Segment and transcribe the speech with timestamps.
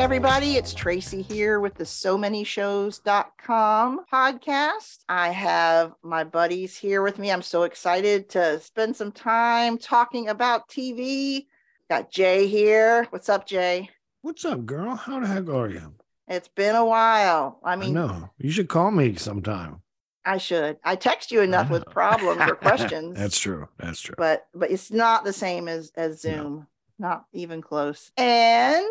[0.00, 0.56] everybody.
[0.56, 5.00] It's Tracy here with the So Many Shows.com podcast.
[5.10, 7.30] I have my buddies here with me.
[7.30, 11.48] I'm so excited to spend some time talking about TV.
[11.90, 13.08] Got Jay here.
[13.10, 13.90] What's up, Jay?
[14.22, 14.94] What's up, girl?
[14.94, 15.92] How the heck are you?
[16.26, 17.60] It's been a while.
[17.62, 19.82] I mean, no, you should call me sometime.
[20.24, 20.78] I should.
[20.82, 23.18] I text you enough with problems or questions.
[23.18, 23.68] That's true.
[23.76, 24.14] That's true.
[24.16, 26.66] But but it's not the same as as Zoom.
[26.98, 27.08] No.
[27.08, 28.10] Not even close.
[28.16, 28.86] And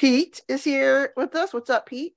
[0.00, 1.52] Pete is here with us.
[1.52, 2.14] What's up, Pete?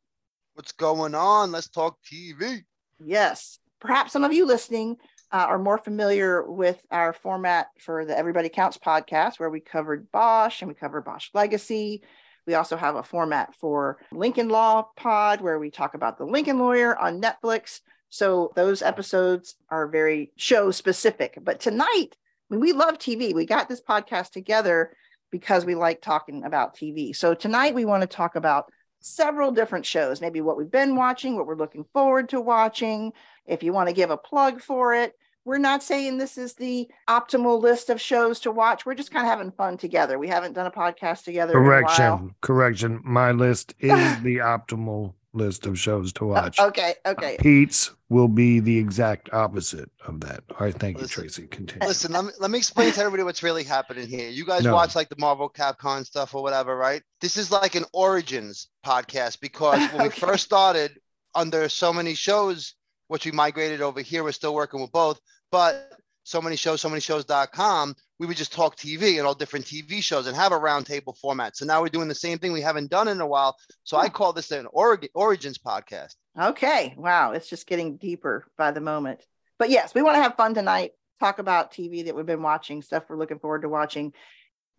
[0.53, 1.51] What's going on?
[1.51, 2.63] Let's talk TV.
[3.03, 3.59] Yes.
[3.81, 4.95] Perhaps some of you listening
[5.33, 10.09] uh, are more familiar with our format for the Everybody Counts podcast, where we covered
[10.13, 12.03] Bosch and we cover Bosch Legacy.
[12.47, 16.59] We also have a format for Lincoln Law Pod, where we talk about the Lincoln
[16.59, 17.81] Lawyer on Netflix.
[18.07, 21.37] So those episodes are very show specific.
[21.41, 22.15] But tonight,
[22.49, 23.33] I mean, we love TV.
[23.33, 24.95] We got this podcast together
[25.33, 27.13] because we like talking about TV.
[27.13, 31.35] So tonight we want to talk about several different shows, maybe what we've been watching,
[31.35, 33.11] what we're looking forward to watching.
[33.47, 36.87] If you want to give a plug for it, we're not saying this is the
[37.09, 38.85] optimal list of shows to watch.
[38.85, 40.19] We're just kind of having fun together.
[40.19, 41.53] We haven't done a podcast together.
[41.53, 42.35] Correction.
[42.41, 43.01] Correction.
[43.03, 43.89] My list is
[44.21, 46.59] the optimal list of shows to watch.
[46.59, 47.37] Uh, okay, okay.
[47.39, 50.43] Pete's will be the exact opposite of that.
[50.51, 51.47] All right, thank listen, you, Tracy.
[51.47, 51.87] Continue.
[51.87, 54.29] Listen, let me, let me explain to everybody what's really happening here.
[54.29, 54.73] You guys no.
[54.73, 57.01] watch like the Marvel Capcom stuff or whatever, right?
[57.21, 60.03] This is like an origins podcast because when okay.
[60.03, 60.99] we first started
[61.35, 62.75] under so many shows,
[63.07, 65.19] which we migrated over here, we're still working with both,
[65.51, 65.91] but
[66.23, 70.01] so many shows, so many shows.com, we would just talk TV and all different TV
[70.01, 71.57] shows and have a roundtable format.
[71.57, 73.57] So now we're doing the same thing we haven't done in a while.
[73.83, 74.13] So I hmm.
[74.13, 76.15] call this an Origins podcast.
[76.39, 76.93] Okay.
[76.97, 77.33] Wow.
[77.33, 79.19] It's just getting deeper by the moment.
[79.59, 82.81] But yes, we want to have fun tonight, talk about TV that we've been watching,
[82.81, 84.13] stuff we're looking forward to watching.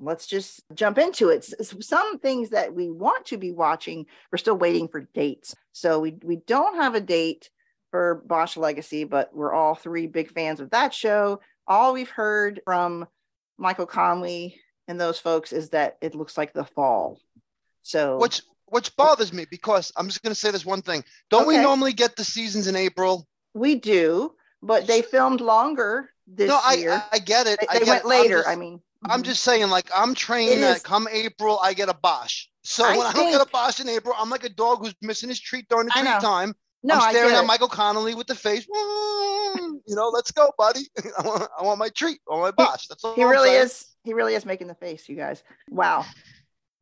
[0.00, 1.44] Let's just jump into it.
[1.44, 5.54] Some things that we want to be watching, we're still waiting for dates.
[5.72, 7.50] So we, we don't have a date
[7.90, 11.40] for Bosch Legacy, but we're all three big fans of that show.
[11.66, 13.06] All we've heard from
[13.58, 17.20] Michael Connelly and those folks is that it looks like the fall.
[17.82, 21.04] So which which bothers me because I'm just going to say this one thing.
[21.30, 21.58] Don't okay.
[21.58, 23.26] we normally get the seasons in April?
[23.54, 24.32] We do,
[24.62, 26.92] but they filmed longer this no, year.
[26.92, 27.60] I, I get it.
[27.60, 28.08] They, they went it.
[28.08, 28.38] later.
[28.38, 29.22] Just, I mean, I'm mm-hmm.
[29.22, 32.46] just saying, like I'm trained that come April I get a Bosch.
[32.62, 34.78] So I when think, I don't get a Bosch in April, I'm like a dog
[34.80, 36.54] who's missing his treat during the treat time.
[36.84, 38.66] No, I'm staring at Michael Connelly with the face.
[38.74, 40.82] you know, let's go, buddy.
[41.18, 42.20] I want, I want my treat.
[42.30, 42.86] I want my Bosch.
[42.88, 43.14] That's all.
[43.14, 43.64] He I'm really saying.
[43.64, 43.86] is.
[44.04, 45.42] He really is making the face, you guys.
[45.70, 46.04] Wow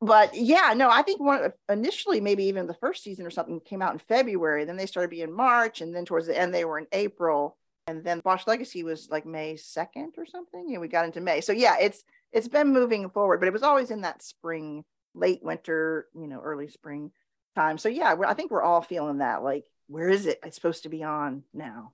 [0.02, 3.80] but yeah, no, I think one initially maybe even the first season or something came
[3.80, 4.64] out in February.
[4.64, 8.02] Then they started being March, and then towards the end they were in April, and
[8.02, 11.40] then Bosch Legacy was like May second or something, and we got into May.
[11.40, 12.02] So yeah, it's
[12.32, 16.40] it's been moving forward, but it was always in that spring, late winter, you know,
[16.40, 17.12] early spring
[17.54, 17.78] time.
[17.78, 19.44] So yeah, I think we're all feeling that.
[19.44, 20.40] Like, where is it?
[20.44, 21.92] It's supposed to be on now,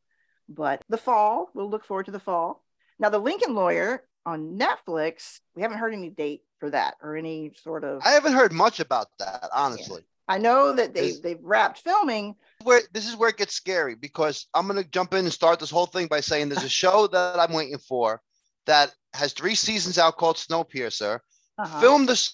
[0.48, 1.50] but the fall.
[1.54, 2.64] We'll look forward to the fall.
[2.98, 7.52] Now, the Lincoln Lawyer on Netflix, we haven't heard any date for that or any
[7.62, 8.02] sort of.
[8.04, 10.02] I haven't heard much about that, honestly.
[10.02, 10.34] Yeah.
[10.34, 12.36] I know that they they've wrapped filming.
[12.62, 15.70] Where this is where it gets scary because I'm gonna jump in and start this
[15.70, 18.20] whole thing by saying there's a show that I'm waiting for
[18.66, 21.20] that has three seasons out called Snowpiercer.
[21.58, 21.80] Uh-huh.
[21.80, 22.30] Filmed the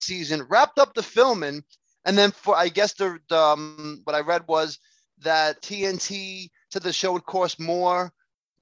[0.00, 1.64] season, wrapped up the filming,
[2.04, 4.78] and then for I guess the, the um, what I read was
[5.22, 8.12] that TNT said the show would cost more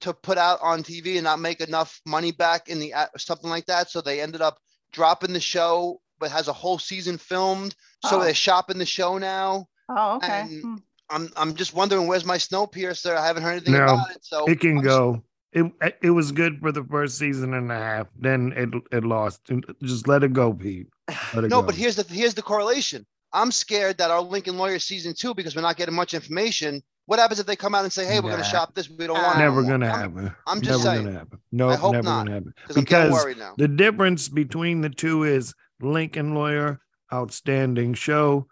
[0.01, 3.65] to put out on TV and not make enough money back in the something like
[3.65, 3.89] that.
[3.89, 4.57] So they ended up
[4.91, 7.75] dropping the show, but has a whole season filmed.
[8.05, 8.23] So oh.
[8.23, 9.67] they're shopping the show now.
[9.89, 10.41] Oh, okay.
[10.41, 10.75] And hmm.
[11.09, 13.15] I'm I'm just wondering where's my Snowpiercer?
[13.15, 14.23] I haven't heard anything no, about it.
[14.23, 15.23] So it can I'm go.
[15.51, 15.71] It
[16.01, 18.07] it was good for the first season and a half.
[18.17, 19.41] Then it it lost.
[19.81, 20.87] Just let it go, Pete.
[21.07, 21.61] It no, go.
[21.63, 23.05] but here's the here's the correlation.
[23.33, 27.19] I'm scared that our Lincoln Lawyer season two, because we're not getting much information, what
[27.19, 28.35] happens if they come out and say, "Hey, we're nah.
[28.35, 28.87] going to shop this.
[28.87, 30.33] We don't want." To never going to happen.
[30.45, 31.05] I'm just never saying.
[31.05, 31.39] Gonna happen.
[31.51, 32.53] No, nope, never going to happen.
[32.75, 36.79] Because the difference between the two is Lincoln Lawyer,
[37.11, 38.47] outstanding show.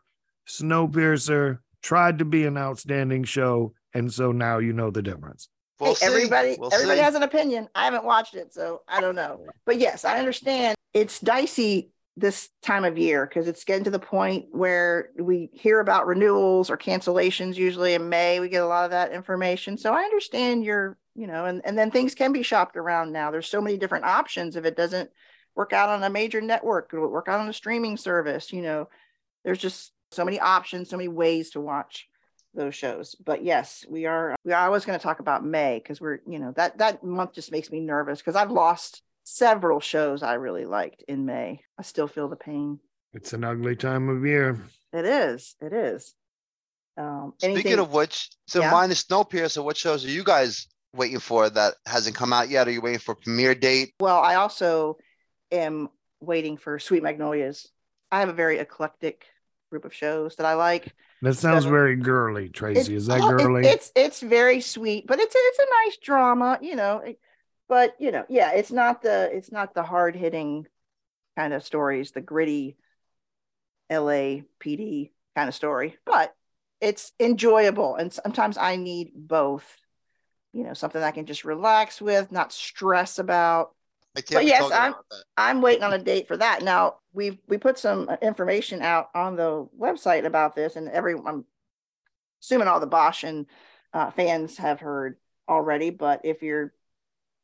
[0.48, 5.50] Snowpiercer tried to be an outstanding show, and so now you know the difference.
[5.80, 7.04] We'll hey, everybody, we'll everybody see.
[7.04, 7.70] has an opinion.
[7.76, 9.46] I haven't watched it, so I don't know.
[9.66, 14.00] But yes, I understand it's dicey this time of year because it's getting to the
[14.00, 18.40] point where we hear about renewals or cancellations usually in May.
[18.40, 19.78] We get a lot of that information.
[19.78, 23.30] So I understand your, you know, and, and then things can be shopped around now.
[23.30, 24.56] There's so many different options.
[24.56, 25.12] If it doesn't
[25.56, 28.90] work out on a major network, it'll work out on a streaming service, you know,
[29.44, 32.10] there's just so many options, so many ways to watch
[32.54, 33.16] those shows.
[33.16, 36.40] But yes, we are we are always going to talk about May because we're, you
[36.40, 40.66] know, that that month just makes me nervous because I've lost several shows I really
[40.66, 41.60] liked in May.
[41.78, 42.80] I still feel the pain.
[43.14, 44.64] It's an ugly time of year.
[44.94, 45.56] It is.
[45.62, 46.16] It is.
[46.96, 48.72] Um, Speaking of which, so yeah.
[48.72, 52.68] minus Snowpiercer, so what shows are you guys waiting for that hasn't come out yet?
[52.68, 53.94] Are you waiting for premiere date?
[54.00, 54.98] Well, I also
[55.52, 55.90] am
[56.22, 57.68] waiting for Sweet Magnolias.
[58.12, 59.26] I have a very eclectic
[59.70, 60.94] group of shows that I like.
[61.22, 62.96] That sounds so, very girly, Tracy.
[62.96, 63.68] Is that girly?
[63.68, 67.04] It, it's it's very sweet, but it's it's a nice drama, you know.
[67.70, 70.68] But you know, yeah, it's not the it's not the hard hitting
[71.36, 72.78] kind of stories, the gritty
[73.92, 76.34] LA PD kind of story, but
[76.82, 77.96] it's enjoyable.
[77.96, 79.66] And sometimes I need both.
[80.54, 83.76] You know, something I can just relax with, not stress about.
[84.16, 84.96] I can't but yes, I'm
[85.36, 86.64] I'm waiting on a date for that.
[86.64, 91.46] Now we've we put some information out on the website about this, and everyone, I'm
[92.42, 93.46] assuming all the Bosch and
[93.94, 95.18] uh, fans have heard
[95.48, 95.92] already.
[95.92, 96.74] But if you're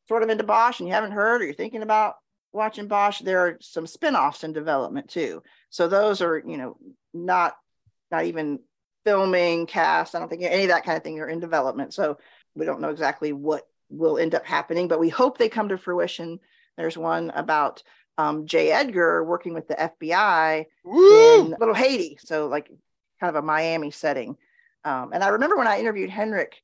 [0.08, 2.16] sort of into Bosch and you haven't heard, or you're thinking about
[2.52, 5.42] watching Bosch, there are some spin-offs in development too.
[5.70, 6.78] So those are, you know,
[7.14, 7.56] not
[8.12, 8.60] not even
[9.06, 10.16] filming, cast.
[10.16, 11.94] I don't think any of that kind of thing are in development.
[11.94, 12.18] So
[12.56, 15.78] we don't know exactly what will end up happening, but we hope they come to
[15.78, 16.40] fruition
[16.78, 17.84] there's one about
[18.18, 18.72] um, J.
[18.72, 21.40] Edgar working with the FBI Woo!
[21.40, 22.18] in Little Haiti.
[22.24, 22.68] So, like,
[23.20, 24.38] kind of a Miami setting.
[24.84, 26.62] Um, and I remember when I interviewed Henrik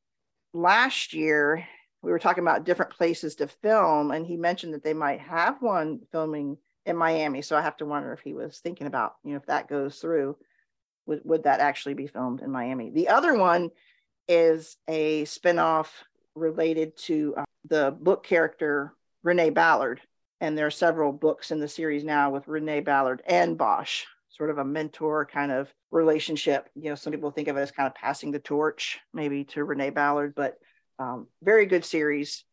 [0.54, 1.66] last year,
[2.02, 5.62] we were talking about different places to film, and he mentioned that they might have
[5.62, 7.42] one filming in Miami.
[7.42, 9.98] So I have to wonder if he was thinking about, you know, if that goes
[9.98, 10.38] through,
[11.06, 12.90] would, would that actually be filmed in Miami?
[12.90, 13.70] The other one
[14.28, 15.88] is a spinoff
[16.36, 18.94] related to uh, the book character
[19.24, 20.02] Renee Ballard.
[20.42, 24.50] And there are several books in the series now with Renee Ballard and Bosch, sort
[24.50, 26.70] of a mentor kind of relationship.
[26.76, 29.66] You know, some people think of it as kind of passing the torch maybe to
[29.66, 30.58] Renee Ballard, but
[31.00, 32.44] um, very good series.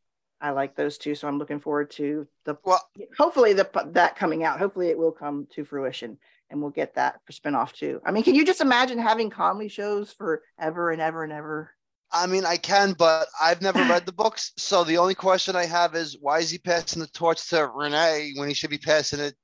[0.41, 2.83] I like those two, so I'm looking forward to the well,
[3.17, 4.59] hopefully the that coming out.
[4.59, 6.19] Hopefully it will come to fruition,
[6.51, 8.01] and we'll get that for spinoff too.
[8.05, 11.71] I mean, can you just imagine having Connelly shows forever and ever and ever?
[12.13, 14.53] I mean, I can, but I've never read the books.
[14.57, 18.33] So the only question I have is why is he passing the torch to Renee
[18.37, 19.35] when he should be passing it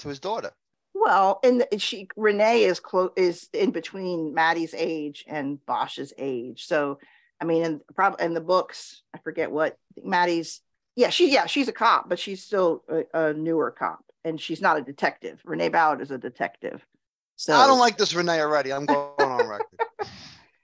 [0.00, 0.52] to his daughter?
[0.94, 6.66] Well, and she Renee is close is in between Maddie's age and Bosch's age.
[6.66, 6.98] So,
[7.44, 10.62] I mean, in probably in the books, I forget what Maddie's.
[10.96, 14.62] Yeah, she yeah she's a cop, but she's still a, a newer cop, and she's
[14.62, 15.42] not a detective.
[15.44, 16.82] Renee Ballard is a detective.
[17.36, 18.72] So I don't like this Renee already.
[18.72, 19.78] I'm going on record.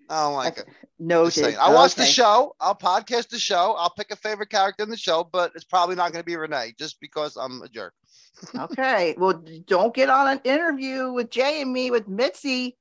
[0.08, 0.68] I don't like it.
[0.98, 1.54] Noted.
[1.56, 2.02] I watch okay.
[2.02, 2.56] the show.
[2.60, 3.74] I'll podcast the show.
[3.78, 6.36] I'll pick a favorite character in the show, but it's probably not going to be
[6.36, 7.92] Renee just because I'm a jerk.
[8.54, 9.14] okay.
[9.18, 12.76] Well, don't get on an interview with Jay and me with Mitzi.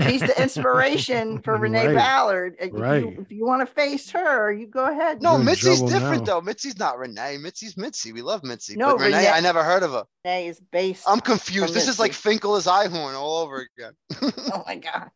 [0.00, 1.96] She's the inspiration for Renee right.
[1.96, 2.56] Ballard.
[2.60, 3.02] If right.
[3.02, 5.22] you, if you want to face her, you go ahead.
[5.22, 6.34] No, Mitzi's different now.
[6.34, 6.40] though.
[6.40, 7.38] Mitzi's not Renee.
[7.38, 8.12] Mitzi's Mitzi.
[8.12, 8.76] We love Mitzi.
[8.76, 10.04] No, Renee, Renee, I never heard of her.
[10.24, 11.04] Renee is based.
[11.08, 11.74] I'm confused.
[11.74, 11.90] This Mitzi.
[11.90, 13.94] is like Finkle as Einhorn all over again.
[14.52, 15.10] oh my god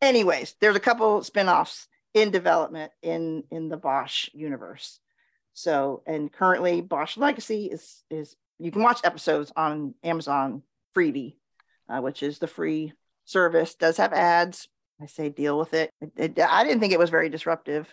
[0.00, 4.98] anyways, there's a couple spin-offs in development in in the Bosch universe.
[5.52, 10.62] So, and currently Bosch Legacy is is you can watch episodes on Amazon
[10.96, 11.36] Freevee,
[11.88, 12.92] uh, which is the free
[13.30, 13.74] service.
[13.74, 14.68] Does have ads.
[15.00, 15.90] I say deal with it.
[16.00, 16.38] It, it.
[16.40, 17.88] I didn't think it was very disruptive.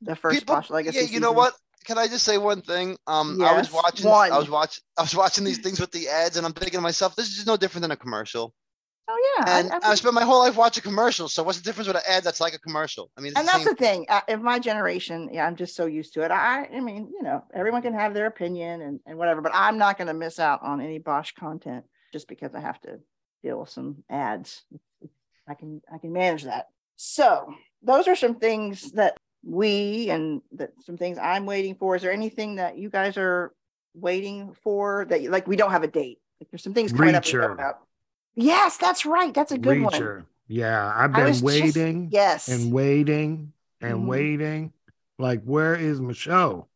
[0.00, 0.96] The first People, Bosch Legacy.
[0.96, 1.22] Yeah, you season.
[1.22, 1.54] know what?
[1.84, 2.96] Can I just say one thing?
[3.06, 4.10] Um, yes, I was watching.
[4.10, 4.32] One.
[4.32, 4.82] I was watching.
[4.96, 7.46] I was watching these things with the ads, and I'm thinking to myself, this is
[7.46, 8.54] no different than a commercial.
[9.08, 11.34] Oh yeah, and I, I, I spent my whole life watching commercials.
[11.34, 13.10] So what's the difference with an ad that's like a commercial?
[13.16, 14.06] I mean, and the that's the thing.
[14.08, 16.30] Uh, in my generation, yeah, I'm just so used to it.
[16.30, 19.76] I, I mean, you know, everyone can have their opinion and, and whatever, but I'm
[19.76, 23.00] not going to miss out on any Bosch content just because I have to
[23.42, 24.62] deal with some ads.
[25.48, 26.68] I can I can manage that.
[26.96, 31.96] So those are some things that we and that some things I'm waiting for.
[31.96, 33.52] Is there anything that you guys are
[33.94, 36.20] waiting for that you, like we don't have a date?
[36.40, 37.44] Like there's some things coming Reacher.
[37.44, 37.78] up about.
[38.34, 39.34] Yes, that's right.
[39.34, 40.16] That's a good Reacher.
[40.16, 40.26] one.
[40.48, 42.10] Yeah, I've been waiting.
[42.10, 42.48] Just, yes.
[42.48, 44.06] And waiting and mm-hmm.
[44.06, 44.72] waiting.
[45.18, 46.68] Like, where is Michelle?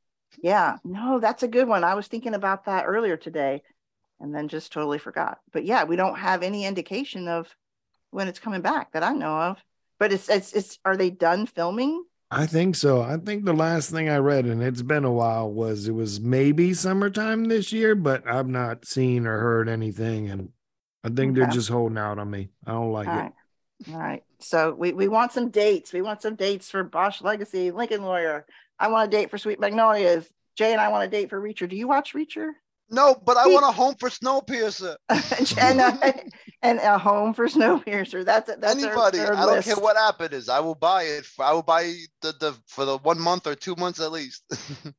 [0.42, 1.85] Yeah, no, that's a good one.
[1.85, 3.62] I was thinking about that earlier today
[4.20, 5.40] and then just totally forgot.
[5.52, 7.54] But yeah, we don't have any indication of
[8.11, 9.63] when it's coming back that I know of.
[9.99, 12.05] But it's it's it's are they done filming?
[12.31, 13.03] I think so.
[13.03, 16.21] I think the last thing I read, and it's been a while, was it was
[16.21, 20.29] maybe summertime this year, but I've not seen or heard anything.
[20.29, 20.51] And
[21.05, 21.41] I think okay.
[21.41, 22.49] they're just holding out on me.
[22.67, 23.19] I don't like All it.
[23.19, 23.33] Right.
[23.93, 24.25] All right.
[24.41, 25.93] So we, we want some dates.
[25.93, 28.45] We want some dates for Bosch Legacy, Lincoln Lawyer.
[28.79, 30.29] I want a date for Sweet Magnolias.
[30.57, 31.69] Jay and I want a date for Reacher.
[31.69, 32.53] Do you watch Reacher?
[32.91, 34.97] No, but I want a home for Snowpiercer.
[35.61, 36.13] and, uh,
[36.66, 38.25] and a home for Snowpiercer.
[38.25, 39.20] That's that's anybody.
[39.20, 40.49] Our, our I don't care what app it is.
[40.49, 41.26] I will buy it.
[41.38, 44.42] I will buy the, the for the one month or two months at least.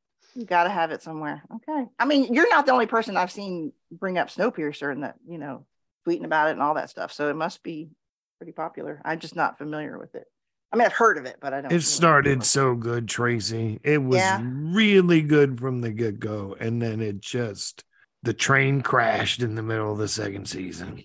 [0.36, 1.43] you got to have it somewhere.
[1.55, 1.86] Okay.
[2.00, 5.38] I mean, you're not the only person I've seen bring up Snowpiercer and that you
[5.38, 5.65] know
[6.07, 7.12] tweeting about it and all that stuff.
[7.12, 7.89] So it must be
[8.38, 9.01] pretty popular.
[9.03, 10.25] I'm just not familiar with it.
[10.71, 11.71] I mean, I've heard of it, but I don't.
[11.71, 13.79] It started so good, Tracy.
[13.83, 14.41] It was yeah.
[14.43, 17.86] really good from the get go, and then it just
[18.24, 21.03] the train crashed in the middle of the second season.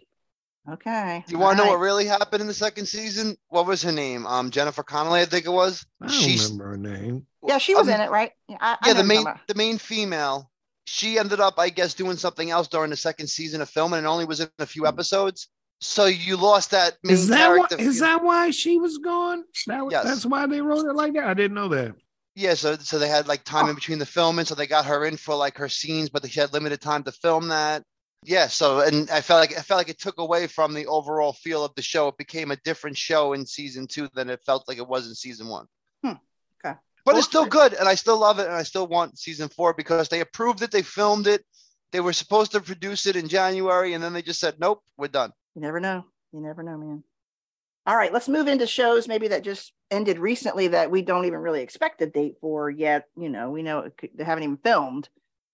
[0.71, 1.25] Okay.
[1.29, 3.37] You want to know what really happened in the second season?
[3.49, 4.27] What was her name?
[4.27, 5.85] Um, Jennifer Connelly, I think it was.
[6.01, 7.27] I don't She's, remember her name.
[7.45, 8.31] Yeah, she was um, in it, right?
[8.49, 10.51] Yeah, I, yeah I the main the main female.
[10.85, 14.07] She ended up, I guess, doing something else during the second season of filming, and
[14.07, 15.49] only was in a few episodes.
[15.81, 17.77] So you lost that main is that character.
[17.77, 19.43] Why, is that why she was gone?
[19.67, 20.05] That, yes.
[20.05, 21.25] That's why they wrote it like that.
[21.25, 21.95] I didn't know that.
[22.37, 23.71] Yeah, so so they had like time oh.
[23.71, 26.29] in between the filming, so they got her in for like her scenes, but they
[26.29, 27.83] had limited time to film that.
[28.25, 31.33] Yeah, so and I felt like I felt like it took away from the overall
[31.33, 32.09] feel of the show.
[32.09, 35.15] It became a different show in season two than it felt like it was in
[35.15, 35.67] season one.
[36.05, 36.13] Hmm.
[36.65, 39.49] Okay, but it's still good, and I still love it, and I still want season
[39.49, 41.45] four because they approved it, they filmed it,
[41.91, 45.09] they were supposed to produce it in January, and then they just said, "Nope, we're
[45.09, 46.05] done." You never know.
[46.33, 47.03] You never know, man.
[47.87, 51.41] All right, let's move into shows maybe that just ended recently that we don't even
[51.41, 53.09] really expect a date for yet.
[53.17, 55.09] You know, we know could, they haven't even filmed.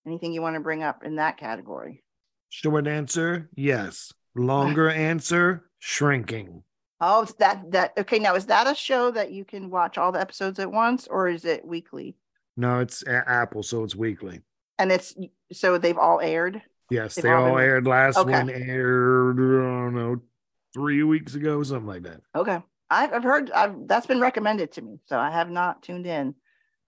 [0.07, 2.03] Anything you want to bring up in that category?
[2.51, 4.13] Short answer, yes.
[4.35, 6.63] Longer answer, shrinking.
[7.01, 8.19] Oh, that that okay.
[8.19, 11.29] Now, is that a show that you can watch all the episodes at once, or
[11.29, 12.17] is it weekly?
[12.57, 14.41] No, it's Apple, so it's weekly.
[14.81, 15.15] And it's
[15.53, 16.61] so they've all aired.
[16.91, 17.87] Yes, they've they all, all aired.
[17.87, 18.33] Last okay.
[18.33, 19.37] one aired.
[19.39, 20.21] I don't know,
[20.75, 22.21] three weeks ago, something like that.
[22.35, 26.07] Okay, I've, I've heard I've, that's been recommended to me, so I have not tuned
[26.07, 26.35] in.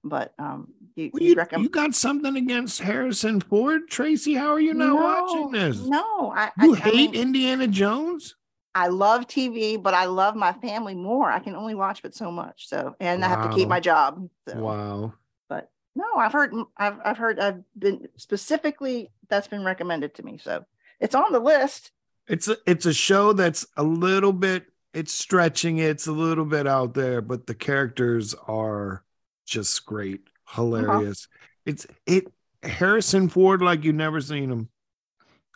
[0.02, 4.34] But um, you, well, you, recommend- you got something against Harrison Ford, Tracy?
[4.34, 5.80] How are you not no, watching this?
[5.80, 8.36] No, I you I, hate I mean, Indiana Jones.
[8.74, 11.30] I love TV, but I love my family more.
[11.30, 12.68] I can only watch but so much.
[12.68, 13.26] So, and wow.
[13.26, 14.28] I have to keep my job.
[14.48, 14.58] So.
[14.58, 15.14] Wow.
[15.48, 20.38] But no, I've heard, I've, I've heard, I've been specifically that's been recommended to me.
[20.42, 20.64] So
[21.00, 21.90] it's on the list.
[22.28, 25.78] It's a, it's a show that's a little bit, it's stretching.
[25.78, 29.04] It's a little bit out there, but the characters are
[29.50, 30.62] just great, uh-huh.
[30.62, 31.28] hilarious.
[31.30, 31.46] Uh-huh.
[31.66, 34.68] It's it Harrison Ford like you've never seen him.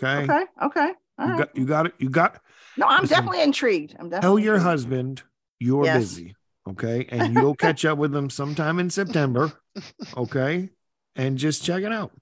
[0.03, 0.25] Okay.
[0.25, 0.45] Okay.
[0.63, 0.93] Okay.
[1.19, 1.39] All you right.
[1.39, 1.95] got you got it.
[1.99, 2.41] You got
[2.77, 3.93] no, I'm listen, definitely intrigued.
[3.99, 4.71] I'm definitely tell your intrigued.
[4.71, 5.23] husband
[5.61, 5.99] you're yes.
[5.99, 6.35] busy.
[6.69, 7.07] Okay.
[7.09, 9.53] And you'll catch up with him sometime in September.
[10.17, 10.71] Okay.
[11.17, 12.13] And just check it out.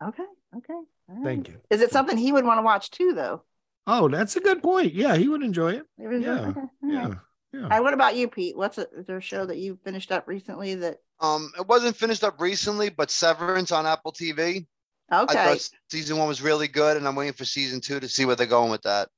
[0.00, 0.22] Okay.
[0.56, 0.80] Okay.
[1.24, 1.60] Thank you.
[1.68, 3.42] Is it something he would want to watch too, though?
[3.84, 4.94] Oh, that's a good point.
[4.94, 5.86] Yeah, he would enjoy it.
[5.98, 6.42] Would enjoy yeah.
[6.42, 6.50] It?
[6.50, 6.66] Okay.
[6.84, 7.14] Yeah.
[7.52, 7.66] Yeah.
[7.66, 8.56] Right, what about you, Pete?
[8.56, 10.98] What's a, is there a show that you finished up recently that?
[11.20, 14.66] Um, it wasn't finished up recently, but Severance on Apple TV.
[15.12, 15.38] Okay.
[15.38, 18.24] I thought season one was really good, and I'm waiting for season two to see
[18.24, 19.08] where they're going with that.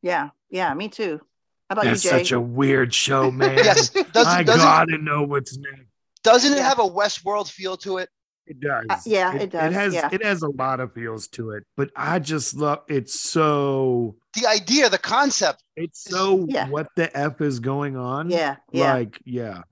[0.00, 1.20] Yeah, yeah, me too.
[1.68, 2.20] How about That's you, Jay?
[2.20, 3.56] It's such a weird show, man.
[3.56, 5.86] yes, does, I gotta know what's next.
[6.22, 8.08] Doesn't it have a Westworld feel to it?
[8.46, 8.84] It does.
[8.90, 9.72] Uh, yeah, it, it, does.
[9.72, 10.08] It has yeah.
[10.10, 14.46] it has a lot of feels to it, but I just love it's so the
[14.46, 15.62] idea, the concept.
[15.76, 16.68] It's so yeah.
[16.68, 18.30] what the F is going on.
[18.30, 18.56] Yeah.
[18.72, 18.94] Yeah.
[18.94, 19.62] Like, yeah.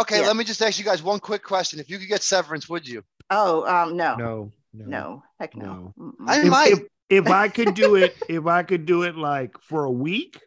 [0.00, 0.26] Okay, yeah.
[0.26, 1.80] let me just ask you guys one quick question.
[1.80, 3.02] If you could get severance, would you?
[3.30, 4.16] Oh, um, no.
[4.16, 4.52] No.
[4.72, 4.84] No.
[4.86, 5.22] no.
[5.40, 5.92] Heck no.
[5.96, 6.12] no.
[6.26, 6.72] I if, might.
[6.72, 10.40] If, if I could do it, if I could do it like for a week.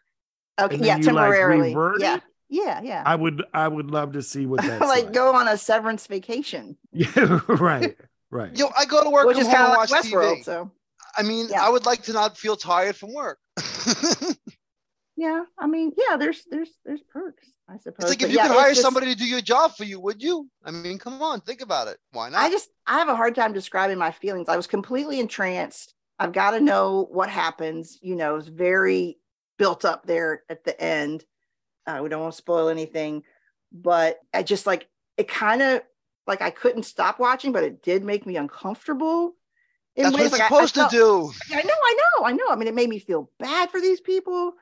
[0.59, 0.77] Okay.
[0.77, 1.73] Yeah, temporarily.
[1.73, 2.15] Like yeah.
[2.17, 3.03] It, yeah, yeah.
[3.05, 5.13] I would I would love to see what that's like, like.
[5.13, 6.77] go on a severance vacation.
[6.93, 7.95] Yeah, right.
[8.29, 8.57] Right.
[8.57, 10.43] Yo, I go to work Which is kind of like Westworld, TV.
[10.43, 10.71] so
[11.17, 11.65] I mean, yeah.
[11.65, 13.39] I would like to not feel tired from work.
[15.15, 18.11] yeah, I mean, yeah, there's there's there's perks, I suppose.
[18.11, 19.99] It's like if you yeah, could hire just, somebody to do your job for you,
[20.01, 20.49] would you?
[20.63, 21.97] I mean, come on, think about it.
[22.11, 22.41] Why not?
[22.41, 24.49] I just I have a hard time describing my feelings.
[24.49, 25.93] I was completely entranced.
[26.19, 27.97] I've got to know what happens.
[28.01, 29.17] You know, it's very
[29.57, 31.23] built up there at the end.
[31.87, 33.23] Uh, we don't want to spoil anything,
[33.71, 35.81] but I just like it kind of
[36.27, 39.33] like I couldn't stop watching, but it did make me uncomfortable
[39.95, 41.55] in That's ways what it's like supposed I, I felt, to do.
[41.55, 42.47] I know, I know, I know.
[42.49, 44.53] I mean, it made me feel bad for these people,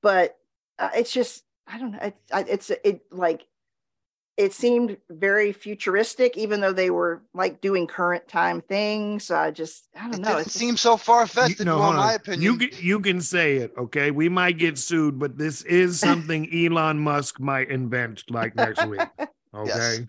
[0.00, 0.36] but
[0.78, 1.98] uh, it's just I don't know.
[2.00, 3.46] It, it's it like
[4.36, 9.24] it seemed very futuristic, even though they were like doing current time things.
[9.24, 10.38] So I just I don't it know.
[10.38, 11.60] It seems so far fetched.
[11.60, 13.72] You, no, in my opinion, you can, you can say it.
[13.76, 18.84] Okay, we might get sued, but this is something Elon Musk might invent like next
[18.86, 19.00] week.
[19.54, 19.68] Okay.
[19.68, 20.00] Yes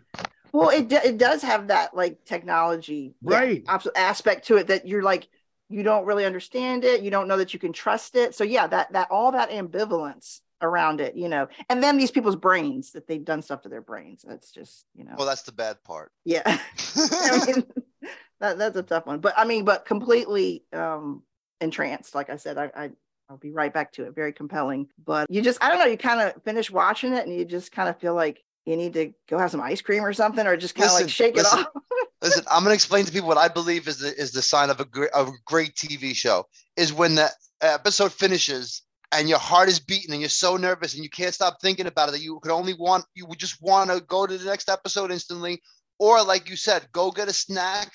[0.53, 5.27] well it, it does have that like technology right aspect to it that you're like
[5.69, 8.67] you don't really understand it you don't know that you can trust it so yeah
[8.67, 13.07] that that all that ambivalence around it you know and then these people's brains that
[13.07, 16.11] they've done stuff to their brains that's just you know well that's the bad part
[16.25, 16.41] yeah
[16.95, 17.63] I mean,
[18.39, 21.21] that, that's a tough one but i mean but completely um
[21.61, 22.89] entranced like i said I, I
[23.29, 24.13] I'll be right back to it.
[24.13, 24.89] Very compelling.
[25.03, 27.71] But you just, I don't know, you kind of finish watching it and you just
[27.71, 30.55] kind of feel like you need to go have some ice cream or something, or
[30.55, 31.73] just kind of like shake listen, it off.
[32.21, 34.69] listen, I'm going to explain to people what I believe is the is the sign
[34.69, 36.45] of a great, a great TV show
[36.77, 37.29] is when the
[37.61, 41.57] episode finishes and your heart is beating and you're so nervous and you can't stop
[41.61, 44.37] thinking about it that you could only want you would just want to go to
[44.37, 45.61] the next episode instantly.
[45.99, 47.91] Or like you said go get a snack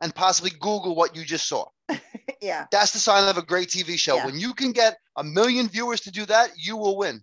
[0.00, 1.66] and possibly google what you just saw.
[2.40, 2.66] Yeah.
[2.70, 4.16] That's the sign of a great tv show.
[4.16, 4.26] Yeah.
[4.26, 7.22] when you can get a million viewers to do that you will win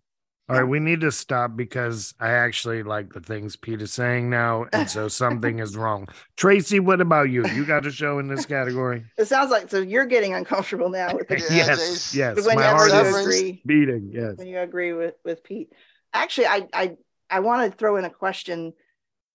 [0.52, 4.30] all right, we need to stop because I actually like the things Pete is saying
[4.30, 6.10] now, and so something is wrong.
[6.36, 7.48] Tracy, what about you?
[7.48, 9.06] You got a show in this category?
[9.18, 12.36] It sounds like so you're getting uncomfortable now with the yes, yes.
[12.36, 14.10] Whenever My heart agree, beating.
[14.12, 15.72] Yes, when you agree with with Pete.
[16.14, 16.98] Actually, I I
[17.30, 18.74] I want to throw in a question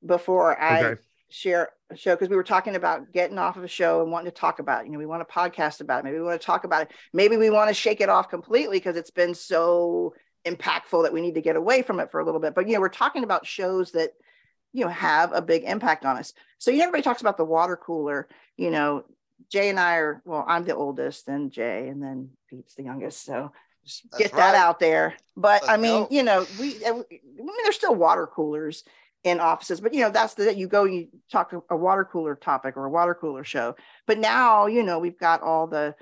[0.04, 1.00] before I okay.
[1.30, 4.30] share a show because we were talking about getting off of a show and wanting
[4.30, 4.86] to talk about it.
[4.88, 6.04] You know, we want to podcast about it.
[6.04, 6.90] Maybe we want to talk about it.
[7.14, 10.12] Maybe we want to shake it off completely because it's been so
[10.46, 12.54] impactful that we need to get away from it for a little bit.
[12.54, 14.12] But you know, we're talking about shows that
[14.72, 16.32] you know have a big impact on us.
[16.58, 18.28] So you know, everybody talks about the water cooler.
[18.56, 19.04] You know,
[19.50, 23.24] Jay and I are well, I'm the oldest, and Jay, and then Pete's the youngest.
[23.24, 23.52] So
[23.84, 24.52] just That's get right.
[24.52, 25.14] that out there.
[25.36, 26.08] But Let's I mean, go.
[26.10, 28.84] you know, we uh, I mean, there's still water coolers
[29.24, 32.76] in offices, but you know, that's the you go, you talk a water cooler topic
[32.76, 33.76] or a water cooler show.
[34.06, 35.94] But now, you know, we've got all the,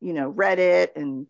[0.00, 1.26] you know, Reddit and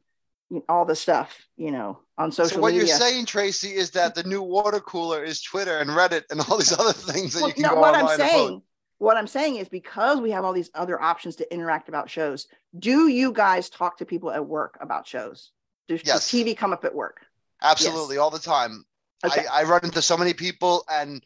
[0.69, 2.87] all the stuff, you know, on social so what media.
[2.87, 6.57] you're saying, Tracy, is that the new water cooler is Twitter and Reddit and all
[6.57, 8.63] these other things that well, you can no, go what I'm saying,
[8.99, 12.47] what I'm saying is because we have all these other options to interact about shows,
[12.79, 15.51] do you guys talk to people at work about shows?
[15.89, 16.31] Does, yes.
[16.31, 17.19] does TV come up at work?
[17.63, 18.23] Absolutely, yes.
[18.23, 18.85] all the time.
[19.25, 19.47] Okay.
[19.53, 21.25] I, I run into so many people and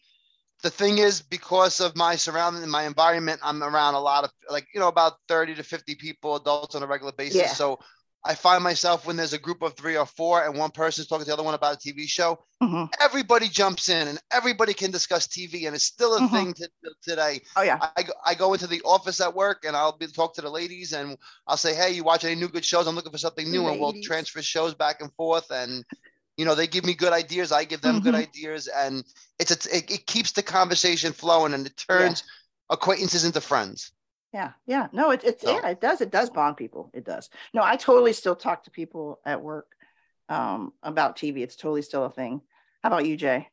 [0.63, 4.67] the thing is because of my surrounding my environment i'm around a lot of like
[4.75, 7.47] you know about 30 to 50 people adults on a regular basis yeah.
[7.49, 7.79] so
[8.25, 11.25] I find myself when there's a group of three or four and one person's talking
[11.25, 12.85] to the other one about a TV show, mm-hmm.
[13.01, 16.35] everybody jumps in and everybody can discuss TV and it's still a mm-hmm.
[16.35, 16.69] thing to,
[17.03, 17.41] today.
[17.57, 17.79] Oh yeah.
[17.81, 20.93] I, I go into the office at work and I'll be talk to the ladies
[20.93, 22.87] and I'll say, Hey, you watch any new good shows?
[22.87, 23.73] I'm looking for something new ladies.
[23.73, 25.83] and we'll transfer shows back and forth and
[26.37, 28.05] you know they give me good ideas i give them mm-hmm.
[28.05, 29.05] good ideas and
[29.39, 32.75] it's a, it, it, keeps the conversation flowing and it turns yeah.
[32.75, 33.93] acquaintances into friends
[34.33, 35.51] yeah yeah no it, it's so.
[35.51, 38.71] yeah it does it does bond people it does no i totally still talk to
[38.71, 39.73] people at work
[40.29, 42.41] um, about tv it's totally still a thing
[42.83, 43.49] how about you jay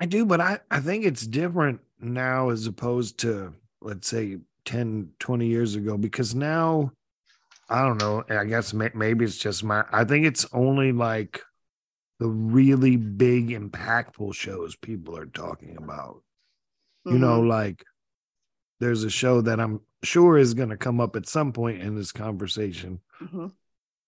[0.00, 5.10] i do but i i think it's different now as opposed to let's say 10
[5.18, 6.90] 20 years ago because now
[7.68, 11.42] i don't know i guess may, maybe it's just my i think it's only like
[12.18, 16.22] the really big impactful shows people are talking about
[17.06, 17.14] mm-hmm.
[17.14, 17.48] you know mm-hmm.
[17.48, 17.84] like
[18.80, 21.94] there's a show that I'm sure is going to come up at some point in
[21.94, 23.46] this conversation mm-hmm.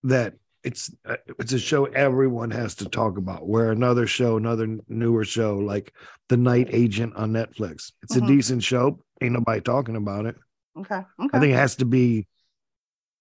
[0.05, 3.47] that it's uh, it's a show everyone has to talk about.
[3.47, 5.93] Where another show, another newer show like
[6.29, 8.25] The Night Agent on Netflix, it's mm-hmm.
[8.25, 9.01] a decent show.
[9.21, 10.37] Ain't nobody talking about it.
[10.79, 10.95] Okay.
[10.97, 11.29] okay.
[11.33, 12.27] I think it has to be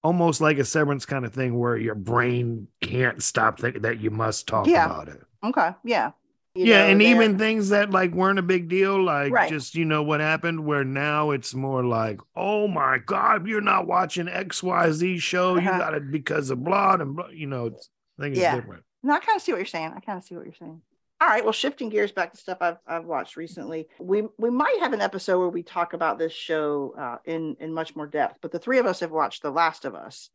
[0.04, 4.10] almost like a severance kind of thing where your brain can't stop thinking that you
[4.10, 4.86] must talk yeah.
[4.86, 5.22] about it.
[5.44, 5.72] Okay.
[5.84, 6.12] Yeah
[6.56, 9.50] yeah, know, and even things that like weren't a big deal, like right.
[9.50, 13.88] just you know what happened, where now it's more like, oh my god, you're not
[13.88, 15.62] watching X Y Z show, uh-huh.
[15.62, 17.32] you got it because of blood and blood.
[17.34, 18.56] You know, I think it's yeah.
[18.56, 18.84] different.
[19.04, 19.94] No, I kind of see what you're saying.
[19.96, 20.82] I kind of see what you're saying.
[21.22, 24.80] All right, well, shifting gears back to stuff I've, I've watched recently, we we might
[24.80, 28.40] have an episode where we talk about this show uh, in in much more depth.
[28.42, 30.32] But the three of us have watched The Last of Us,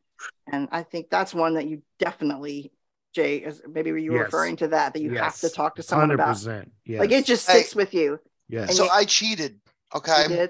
[0.51, 2.71] and I think that's one that you definitely
[3.17, 4.25] Jay, as maybe were you yes.
[4.25, 5.23] referring to that that you yes.
[5.23, 6.13] have to talk to someone 100%.
[6.13, 6.67] about?
[6.85, 6.99] Yes.
[6.99, 8.19] Like it just sits hey, with you.
[8.47, 8.67] Yeah.
[8.67, 9.59] So you, I cheated.
[9.95, 10.47] Okay.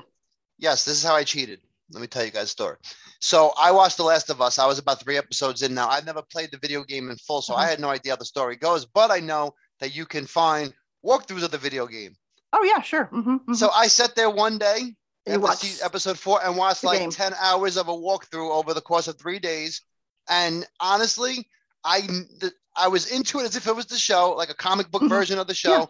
[0.59, 1.61] Yes, this is how I cheated.
[1.93, 2.75] Let me tell you guys a story.
[3.21, 4.59] So I watched The Last of Us.
[4.59, 5.87] I was about three episodes in now.
[5.87, 7.61] I've never played the video game in full, so mm-hmm.
[7.61, 8.85] I had no idea how the story goes.
[8.85, 10.73] But I know that you can find
[11.05, 12.15] walkthroughs of the video game.
[12.51, 13.05] Oh yeah, sure.
[13.05, 13.53] Mm-hmm, mm-hmm.
[13.53, 14.93] So I sat there one day,
[15.25, 17.11] episode, episode four, and watched like game.
[17.11, 19.81] ten hours of a walkthrough over the course of three days.
[20.29, 21.47] And honestly,
[21.83, 24.91] I the, I was into it as if it was the show, like a comic
[24.91, 25.09] book mm-hmm.
[25.09, 25.79] version of the show.
[25.79, 25.85] Yeah.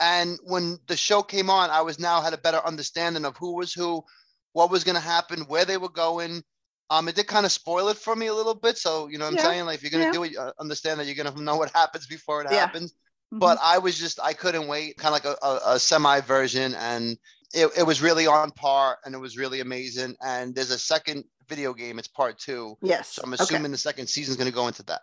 [0.00, 3.56] And when the show came on, I was now had a better understanding of who
[3.56, 4.04] was who,
[4.52, 6.44] what was going to happen, where they were going.
[6.90, 8.78] Um, it did kind of spoil it for me a little bit.
[8.78, 9.66] So you know what I'm saying?
[9.66, 10.12] Like if you're gonna yeah.
[10.12, 12.60] do it, uh, understand that you're gonna know what happens before it yeah.
[12.60, 12.92] happens.
[12.92, 13.40] Mm-hmm.
[13.40, 16.74] But I was just I couldn't wait, kind of like a, a, a semi version,
[16.76, 17.18] and
[17.52, 20.16] it, it was really on par, and it was really amazing.
[20.22, 21.98] And there's a second video game.
[21.98, 22.76] It's part two.
[22.82, 23.14] Yes.
[23.14, 23.72] So I'm assuming okay.
[23.72, 25.02] the second season is going to go into that.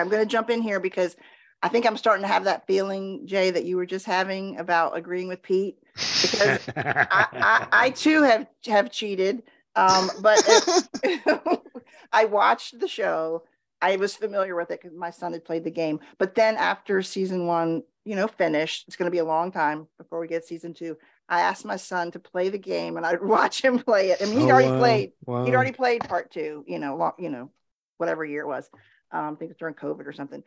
[0.00, 1.16] I'm going to jump in here because
[1.62, 4.96] I think I'm starting to have that feeling, Jay, that you were just having about
[4.96, 5.78] agreeing with Pete.
[5.94, 9.42] Because I, I, I, too have have cheated,
[9.74, 11.60] um, but it,
[12.12, 13.44] I watched the show.
[13.80, 16.00] I was familiar with it because my son had played the game.
[16.18, 19.88] But then after season one, you know, finished, it's going to be a long time
[19.98, 20.96] before we get season two.
[21.28, 24.20] I asked my son to play the game, and I'd watch him play it.
[24.20, 24.78] I mean, he'd oh, already wow.
[24.78, 25.12] played.
[25.24, 25.44] Wow.
[25.44, 26.64] He'd already played part two.
[26.66, 27.50] You know, long, you know,
[27.96, 28.68] whatever year it was.
[29.14, 30.42] Um, I think it's during COVID or something.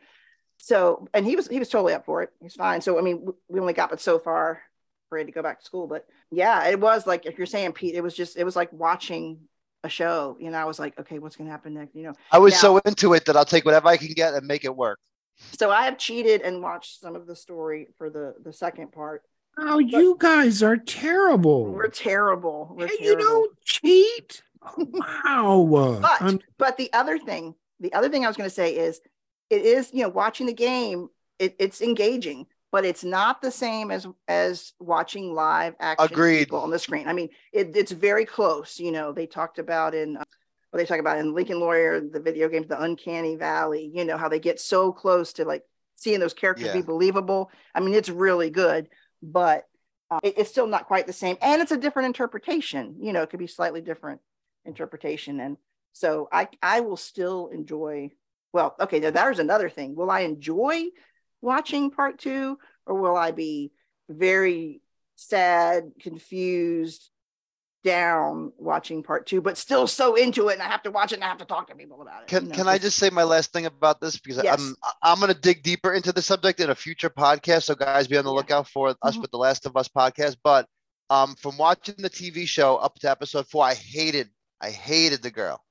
[0.58, 2.30] So, and he was he was totally up for it.
[2.40, 2.80] He's fine.
[2.80, 4.60] So, I mean, we only got but so far
[5.08, 5.86] for him to go back to school.
[5.86, 8.72] But yeah, it was like if you're saying Pete, it was just it was like
[8.72, 9.40] watching
[9.84, 10.36] a show.
[10.40, 11.94] You know, I was like, okay, what's gonna happen next?
[11.94, 14.34] You know, I was now, so into it that I'll take whatever I can get
[14.34, 14.98] and make it work.
[15.58, 19.22] So I have cheated and watched some of the story for the the second part.
[19.60, 21.66] Oh, you guys are terrible.
[21.66, 22.72] We're terrible.
[22.76, 23.22] We're hey, terrible.
[23.22, 24.42] You don't cheat.
[24.76, 25.98] wow.
[26.02, 26.40] but I'm...
[26.58, 29.00] but the other thing, the other thing I was going to say is,
[29.50, 31.08] it is you know watching the game.
[31.38, 36.40] It, it's engaging, but it's not the same as as watching live action Agreed.
[36.40, 37.06] people on the screen.
[37.06, 38.78] I mean, it, it's very close.
[38.80, 40.24] You know, they talked about in uh,
[40.70, 43.90] what they talk about in Lincoln Lawyer, the video games, the Uncanny Valley.
[43.94, 45.62] You know how they get so close to like
[45.96, 46.74] seeing those characters yeah.
[46.74, 47.50] be believable.
[47.74, 48.88] I mean, it's really good
[49.22, 49.66] but
[50.10, 51.36] uh, it, it's still not quite the same.
[51.40, 52.96] And it's a different interpretation.
[53.00, 54.20] You know, it could be slightly different
[54.64, 55.40] interpretation.
[55.40, 55.56] And
[55.98, 58.10] so I, I will still enjoy.
[58.52, 59.94] Well, okay, now there's another thing.
[59.94, 60.86] Will I enjoy
[61.40, 63.72] watching part two, or will I be
[64.08, 64.80] very
[65.16, 67.10] sad, confused,
[67.84, 71.16] down watching part two, but still so into it, and I have to watch it
[71.16, 72.28] and I have to talk to people about it.
[72.28, 72.54] Can you know?
[72.56, 74.60] Can I just say my last thing about this because yes.
[74.60, 78.06] I'm I'm going to dig deeper into the subject in a future podcast, so guys,
[78.06, 78.36] be on the yeah.
[78.36, 79.20] lookout for us mm-hmm.
[79.20, 80.36] with the Last of Us podcast.
[80.42, 80.66] But
[81.10, 84.28] um, from watching the TV show up to episode four, I hated
[84.60, 85.62] I hated the girl.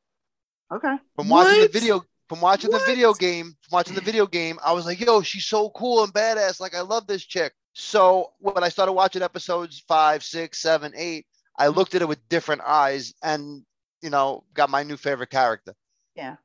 [0.72, 0.96] Okay.
[1.16, 1.72] From watching what?
[1.72, 2.04] the video.
[2.30, 2.82] From watching what?
[2.82, 6.04] the video game, from watching the video game, I was like, "Yo, she's so cool
[6.04, 6.60] and badass!
[6.60, 11.28] Like, I love this chick." So when I started watching episodes five, six, seven, eight,
[11.60, 13.64] I looked at it with different eyes and,
[14.02, 15.76] you know, got my new favorite character.
[16.16, 16.38] Yeah.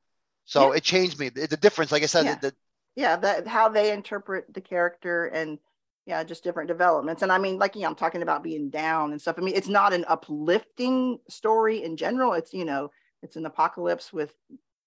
[0.45, 0.77] So yeah.
[0.77, 1.31] it changed me.
[1.31, 2.35] The difference, like I said, yeah.
[2.35, 2.55] the,
[2.97, 5.59] yeah, that how they interpret the character and
[6.05, 7.23] yeah, just different developments.
[7.23, 9.37] And I mean, like, you know, I'm talking about being down and stuff.
[9.39, 12.35] I mean, it's not an uplifting story in general.
[12.35, 12.91] It's, you know,
[13.23, 14.35] it's an apocalypse with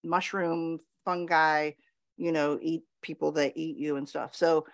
[0.03, 1.71] mushroom fungi,
[2.17, 4.35] you know, eat people that eat you and stuff.
[4.35, 4.65] So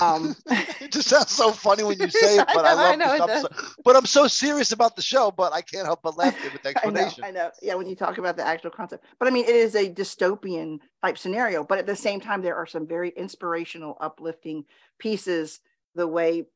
[0.00, 0.36] um
[0.80, 3.34] it just sounds so funny when you say it, but I, know, I love I
[3.34, 3.48] know, so,
[3.84, 6.68] but I'm so serious about the show, but I can't help but laugh with the
[6.70, 7.24] explanation.
[7.24, 7.50] I know, I know.
[7.62, 9.04] Yeah, when you talk about the actual concept.
[9.18, 12.56] But I mean it is a dystopian type scenario, but at the same time, there
[12.56, 14.64] are some very inspirational, uplifting
[14.98, 15.60] pieces,
[15.94, 16.46] the way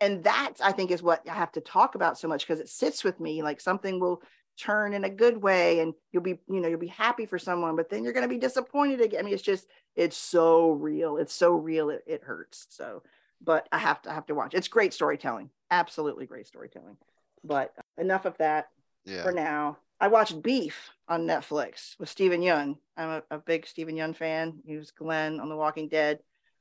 [0.00, 2.68] and that I think is what I have to talk about so much because it
[2.68, 4.22] sits with me like something will
[4.60, 7.76] turn in a good way and you'll be you know you'll be happy for someone
[7.76, 9.20] but then you're going to be disappointed again.
[9.20, 11.16] I mean it's just it's so real.
[11.16, 11.90] It's so real.
[11.90, 12.66] It, it hurts.
[12.70, 13.02] So
[13.42, 14.54] but i have to I have to watch.
[14.54, 15.50] It's great storytelling.
[15.70, 16.96] Absolutely great storytelling.
[17.42, 18.68] But enough of that
[19.04, 19.22] yeah.
[19.22, 19.78] for now.
[20.02, 24.60] I watched beef on netflix with Steven Yeun i'm a, a big Steven Yeun fan.
[24.66, 26.20] He was glenn on the walking dead.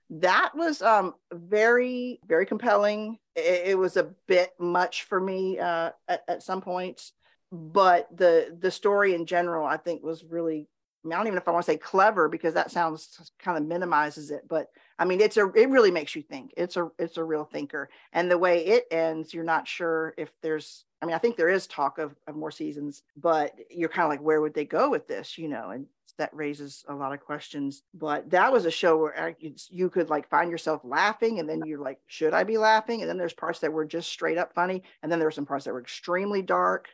[0.09, 3.19] That was um very very compelling.
[3.35, 7.11] It, it was a bit much for me uh at, at some points
[7.51, 10.67] but the the story in general i think was really
[11.05, 13.65] I, don't even know if i want to say clever because that sounds kind of
[13.65, 14.67] minimizes it but
[14.99, 16.53] i mean it's a it really makes you think.
[16.57, 17.89] It's a it's a real thinker.
[18.13, 21.49] And the way it ends you're not sure if there's i mean i think there
[21.49, 24.89] is talk of, of more seasons but you're kind of like where would they go
[24.89, 25.87] with this you know and
[26.19, 27.81] that raises a lot of questions.
[27.95, 31.79] But that was a show where you could like find yourself laughing and then you're
[31.79, 33.01] like should i be laughing?
[33.01, 35.45] And then there's parts that were just straight up funny and then there were some
[35.45, 36.89] parts that were extremely dark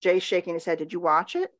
[0.00, 0.78] Jay's shaking his head.
[0.78, 1.52] Did you watch it?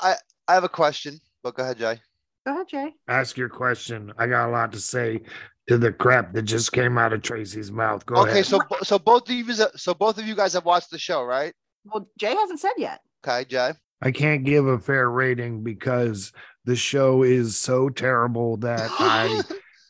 [0.00, 0.14] I
[0.48, 1.20] I have a question.
[1.42, 2.00] But go ahead, Jay.
[2.46, 2.94] Go ahead, Jay.
[3.08, 4.12] Ask your question.
[4.18, 5.20] I got a lot to say
[5.68, 8.04] to the crap that just came out of Tracy's mouth.
[8.06, 8.46] Go okay, ahead.
[8.46, 11.52] so so both of you so both of you guys have watched the show, right?
[11.84, 13.00] Well, Jay hasn't said yet.
[13.24, 13.72] Okay, Jay.
[14.02, 16.32] I can't give a fair rating because
[16.64, 19.42] the show is so terrible that I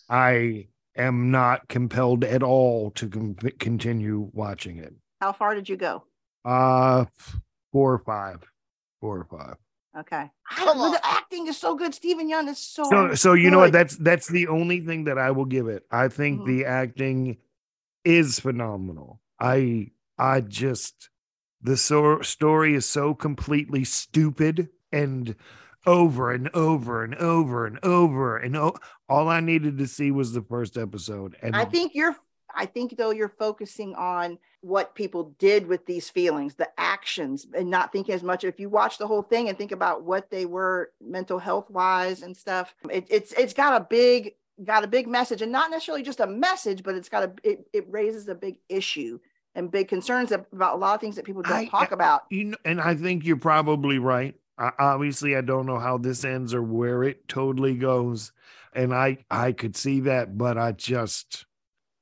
[0.09, 4.95] I am not compelled at all to com- continue watching it.
[5.21, 6.05] How far did you go?
[6.45, 7.05] Uh
[7.73, 8.41] four or five,
[9.01, 9.57] four or five.
[9.99, 10.31] Okay.
[10.53, 10.93] Come on.
[10.93, 11.95] The acting is so good.
[11.95, 12.85] Steven Yeun is so.
[12.85, 13.51] So, so you good.
[13.51, 13.73] know what?
[13.73, 15.85] That's that's the only thing that I will give it.
[15.91, 16.59] I think mm-hmm.
[16.59, 17.39] the acting
[18.05, 19.21] is phenomenal.
[19.41, 21.11] I I just
[21.63, 25.35] the so- story is so completely stupid and
[25.87, 28.77] over and over and over and over and o-
[29.09, 31.37] all I needed to see was the first episode.
[31.43, 32.17] And I think you're
[32.55, 37.71] I think though you're focusing on what people did with these feelings, the actions, and
[37.71, 38.45] not thinking as much.
[38.45, 42.23] If you watch the whole thing and think about what they were mental health wise
[42.23, 46.03] and stuff, it, it's it's got a big got a big message, and not necessarily
[46.03, 49.19] just a message, but it's got a it, it raises a big issue
[49.55, 52.23] and big concerns about a lot of things that people don't I, talk about.
[52.31, 54.35] You know, and I think you're probably right.
[54.59, 58.33] I, obviously, I don't know how this ends or where it totally goes,
[58.75, 61.47] and I I could see that, but I just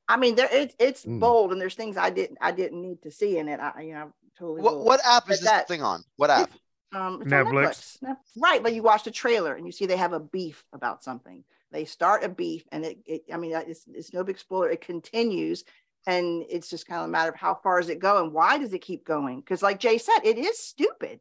[0.09, 1.21] I mean, there it's it's mm.
[1.21, 3.61] bold, and there's things I didn't I didn't need to see in it.
[3.61, 4.63] I you know totally.
[4.63, 6.03] What, what app is this that, thing on?
[6.17, 6.51] What app?
[6.95, 7.99] Um, Netflix.
[8.01, 8.17] Netflix.
[8.37, 11.45] Right, but you watch the trailer and you see they have a beef about something.
[11.71, 14.71] They start a beef, and it, it I mean, it's, it's no big spoiler.
[14.71, 15.65] It continues,
[16.07, 18.57] and it's just kind of a matter of how far does it go and why
[18.57, 19.41] does it keep going?
[19.41, 21.21] Because, like Jay said, it is stupid.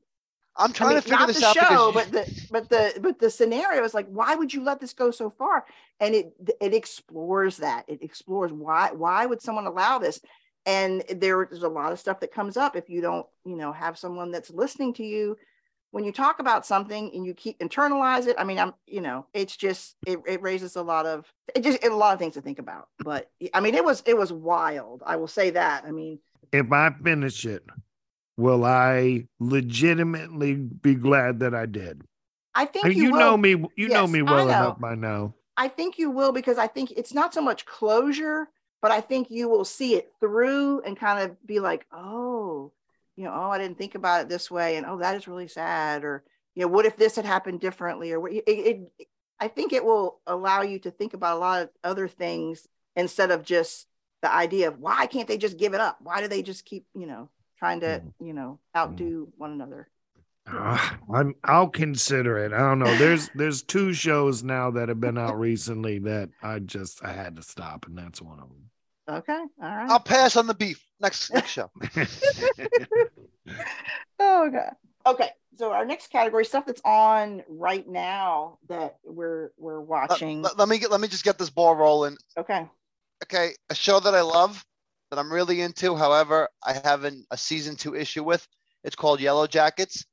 [0.57, 1.55] I'm trying I mean, to figure this out.
[1.55, 4.93] Show, but the but the but the scenario is like, why would you let this
[4.93, 5.65] go so far?
[5.99, 7.85] And it it explores that.
[7.87, 10.19] It explores why why would someone allow this?
[10.65, 13.97] And there's a lot of stuff that comes up if you don't, you know, have
[13.97, 15.37] someone that's listening to you
[15.91, 18.35] when you talk about something and you keep internalize it.
[18.37, 21.83] I mean, I'm, you know, it's just it, it raises a lot of it just
[21.83, 22.89] it, a lot of things to think about.
[22.99, 25.03] But I mean, it was it was wild.
[25.05, 25.85] I will say that.
[25.85, 26.19] I mean,
[26.51, 27.63] if I finish it,
[28.37, 32.03] will I legitimately be glad that I did?
[32.55, 33.51] I think you, you know me.
[33.51, 34.51] You yes, know me well know.
[34.51, 35.35] enough by now.
[35.57, 38.47] I think you will because I think it's not so much closure,
[38.81, 42.71] but I think you will see it through and kind of be like, oh,
[43.15, 45.47] you know, oh, I didn't think about it this way, and oh, that is really
[45.47, 46.23] sad, or
[46.55, 49.07] you know, what if this had happened differently, or it, it, it
[49.39, 53.29] I think it will allow you to think about a lot of other things instead
[53.29, 53.87] of just
[54.23, 55.97] the idea of why can't they just give it up?
[56.01, 58.11] Why do they just keep, you know, trying to mm.
[58.19, 59.31] you know outdo mm.
[59.37, 59.89] one another
[60.49, 62.53] uh, I'm I'll consider it.
[62.53, 62.95] I don't know.
[62.97, 67.35] There's there's two shows now that have been out recently that I just I had
[67.35, 68.69] to stop, and that's one of them.
[69.09, 69.89] Okay, all right.
[69.89, 70.83] I'll pass on the beef.
[70.99, 71.69] Next next show.
[74.19, 74.75] oh god.
[75.05, 80.41] Okay, so our next category stuff that's on right now that we're we're watching.
[80.41, 82.17] let, let me get let me just get this ball rolling.
[82.37, 82.67] Okay.
[83.23, 84.63] Okay, a show that I love
[85.09, 85.95] that I'm really into.
[85.95, 88.47] However, I have an, a season two issue with.
[88.83, 90.05] It's called Yellow Jackets.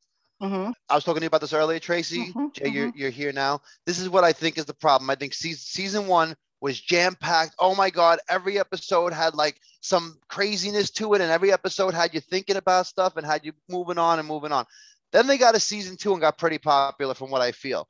[0.43, 0.73] Mm-hmm.
[0.89, 2.27] I was talking to you about this earlier, Tracy.
[2.27, 2.77] Mm-hmm, Jay, mm-hmm.
[2.77, 3.61] You're, you're here now.
[3.87, 5.09] This is what I think is the problem.
[5.11, 7.55] I think season, season one was jam packed.
[7.59, 8.19] Oh my God.
[8.29, 12.87] Every episode had like some craziness to it, and every episode had you thinking about
[12.87, 14.65] stuff and had you moving on and moving on.
[15.13, 17.87] Then they got a season two and got pretty popular from what I feel.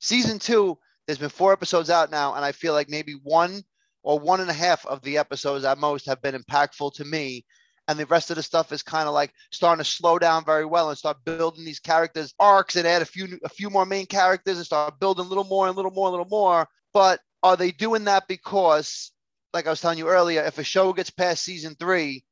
[0.00, 3.62] Season two, there's been four episodes out now, and I feel like maybe one
[4.04, 7.44] or one and a half of the episodes at most have been impactful to me.
[7.88, 10.64] And the rest of the stuff is kind of like starting to slow down very
[10.64, 14.06] well and start building these characters arcs and add a few a few more main
[14.06, 16.66] characters and start building a little more and a little more a little more.
[16.92, 19.10] But are they doing that because
[19.52, 22.24] like i was telling you earlier if a show gets past season three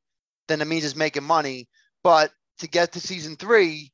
[0.47, 1.67] then it means it's making money.
[2.03, 3.91] But to get to season three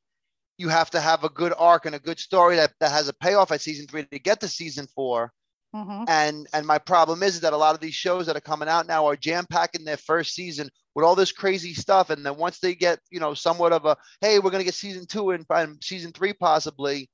[0.56, 3.14] you have to have a good arc and a good story that, that has a
[3.14, 5.32] payoff at season three to get to season four
[5.74, 6.04] Mm-hmm.
[6.08, 8.88] And and my problem is that a lot of these shows that are coming out
[8.88, 12.58] now are jam packing their first season with all this crazy stuff, and then once
[12.58, 15.82] they get you know somewhat of a hey, we're gonna get season two and, and
[15.82, 17.08] season three possibly,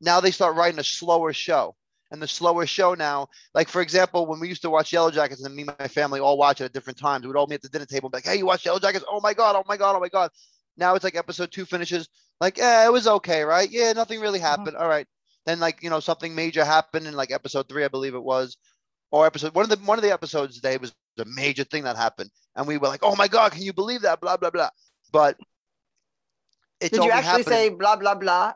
[0.00, 1.74] now they start writing a slower show.
[2.10, 5.44] And the slower show now, like for example, when we used to watch Yellow Jackets,
[5.44, 7.62] and me and my family all watch it at different times, we'd all meet at
[7.62, 9.04] the dinner table, like, "Hey, you watch Yellow Jackets?
[9.06, 9.56] Oh my god!
[9.56, 9.94] Oh my god!
[9.94, 10.30] Oh my god!"
[10.78, 12.08] Now it's like episode two finishes,
[12.40, 13.70] like, "Yeah, it was okay, right?
[13.70, 14.46] Yeah, nothing really mm-hmm.
[14.46, 14.68] happened.
[14.68, 14.82] Mm-hmm.
[14.82, 15.06] All right,
[15.48, 18.58] then like you know something major happened in like episode three, I believe it was,
[19.10, 21.96] or episode one of the one of the episodes today was a major thing that
[21.96, 24.20] happened, and we were like, oh my god, can you believe that?
[24.20, 24.68] Blah blah blah.
[25.10, 25.38] But
[26.80, 27.46] it's did you actually happened.
[27.46, 28.52] say blah blah blah?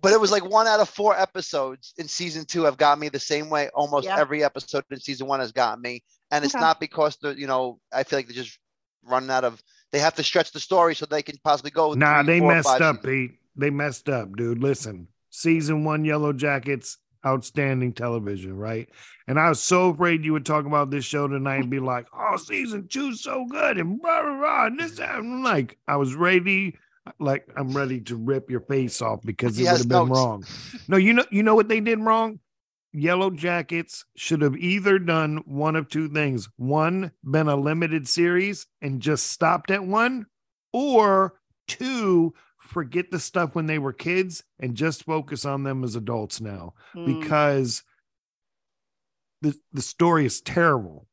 [0.00, 3.08] But it was like one out of four episodes in season two have got me
[3.08, 3.68] the same way.
[3.74, 4.18] Almost yeah.
[4.18, 6.62] every episode in season one has got me, and it's okay.
[6.62, 8.58] not because the you know I feel like they're just
[9.02, 9.60] running out of.
[9.90, 11.94] They have to stretch the story so they can possibly go.
[11.94, 13.32] Nah, three, they four, messed up, Pete.
[13.56, 14.62] They messed up, dude.
[14.62, 18.88] Listen, season one Yellow Jackets, outstanding television, right?
[19.26, 22.06] And I was so afraid you would talk about this show tonight and be like,
[22.12, 24.66] oh, season two so good and blah blah blah.
[24.66, 26.76] And this I'm like, I was ready,
[27.18, 30.44] like I'm ready to rip your face off because it would have been wrong.
[30.88, 32.40] No, you know, you know what they did wrong?
[32.94, 36.48] Yellow Jackets should have either done one of two things.
[36.56, 40.26] One, been a limited series and just stopped at one,
[40.72, 41.34] or
[41.66, 42.32] two,
[42.68, 46.74] forget the stuff when they were kids and just focus on them as adults now
[46.94, 47.06] mm.
[47.06, 47.82] because
[49.40, 51.08] the the story is terrible.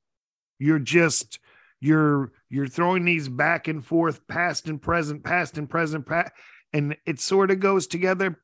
[0.59, 1.39] You're just
[1.79, 6.33] you're you're throwing these back and forth, past and present, past and present, past,
[6.73, 8.39] and it sort of goes together.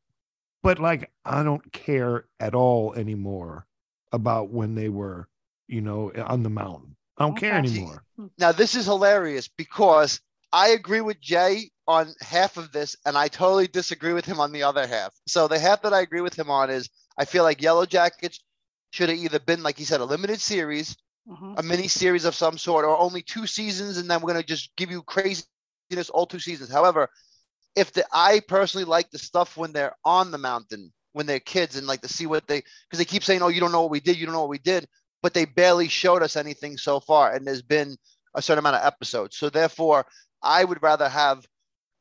[0.63, 3.65] But like, I don't care at all anymore
[4.11, 5.27] about when they were,
[5.67, 6.95] you know, on the mountain.
[7.17, 8.03] I don't care anymore.
[8.37, 10.21] Now this is hilarious because
[10.53, 14.51] I agree with Jay on half of this, and I totally disagree with him on
[14.51, 15.13] the other half.
[15.27, 18.39] So the half that I agree with him on is I feel like Yellow Jackets
[18.91, 20.97] should have either been, like he said, a limited series,
[21.29, 21.53] mm-hmm.
[21.57, 24.75] a mini series of some sort, or only two seasons, and then we're gonna just
[24.75, 26.71] give you craziness all two seasons.
[26.71, 27.09] However,
[27.75, 31.77] if the I personally like the stuff when they're on the mountain, when they're kids,
[31.77, 33.91] and like to see what they because they keep saying, "Oh, you don't know what
[33.91, 34.87] we did, you don't know what we did,"
[35.21, 37.97] but they barely showed us anything so far, and there's been
[38.35, 39.37] a certain amount of episodes.
[39.37, 40.05] So therefore,
[40.41, 41.45] I would rather have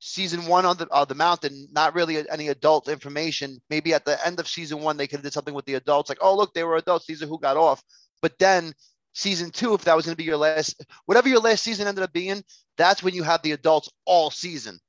[0.00, 3.60] season one on the on the mountain, not really any adult information.
[3.70, 6.08] Maybe at the end of season one, they could have did something with the adults,
[6.08, 7.06] like, oh look, they were adults.
[7.06, 7.82] These are who got off.
[8.22, 8.74] But then
[9.12, 12.02] season two, if that was going to be your last, whatever your last season ended
[12.02, 12.42] up being,
[12.76, 14.80] that's when you have the adults all season,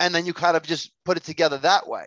[0.00, 2.06] and then you kind of just put it together that way.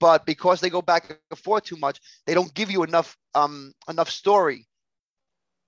[0.00, 3.72] But because they go back and forth too much, they don't give you enough um
[3.88, 4.66] enough story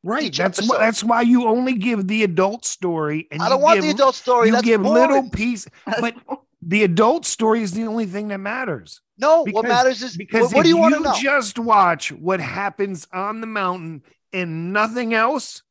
[0.03, 0.33] Right.
[0.33, 3.27] That's why, that's why you only give the adult story.
[3.31, 4.49] And I don't want give, the adult story.
[4.49, 5.01] You that's give boring.
[5.01, 5.67] little piece,
[6.01, 6.15] but
[6.63, 9.01] the adult story is the only thing that matters.
[9.19, 11.15] No, because, what matters is because what, what do you, you want to know?
[11.17, 15.63] Just watch what happens on the mountain and nothing else.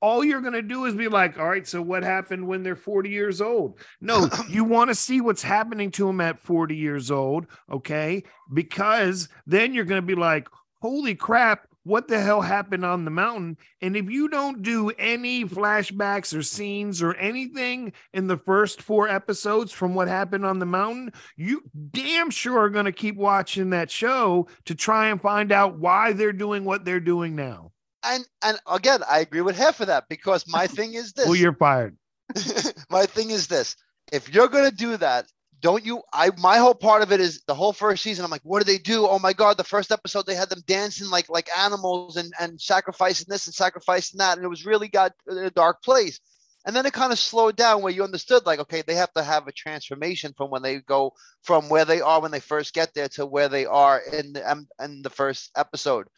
[0.00, 2.76] All you're going to do is be like, all right, so what happened when they're
[2.76, 3.80] 40 years old?
[4.00, 7.46] No, you want to see what's happening to them at 40 years old.
[7.68, 8.22] Okay.
[8.54, 10.48] Because then you're going to be like,
[10.80, 13.56] holy crap, what the hell happened on the mountain.
[13.80, 19.08] And if you don't do any flashbacks or scenes or anything in the first four
[19.08, 23.70] episodes from what happened on the mountain, you damn sure are going to keep watching
[23.70, 27.72] that show to try and find out why they're doing what they're doing now.
[28.04, 31.26] And and again, I agree with half of that because my thing is this.
[31.26, 31.96] well, you're fired.
[32.90, 33.74] my thing is this.
[34.12, 35.26] If you're going to do that,
[35.60, 38.42] don't you i my whole part of it is the whole first season i'm like
[38.42, 39.06] what do they do?
[39.06, 42.60] Oh my god the first episode they had them dancing like like animals and and
[42.60, 46.20] sacrificing this and sacrificing that and it was really got in a dark place.
[46.66, 49.22] And then it kind of slowed down where you understood like okay they have to
[49.22, 52.94] have a transformation from when they go from where they are when they first get
[52.94, 56.08] there to where they are in the um, in the first episode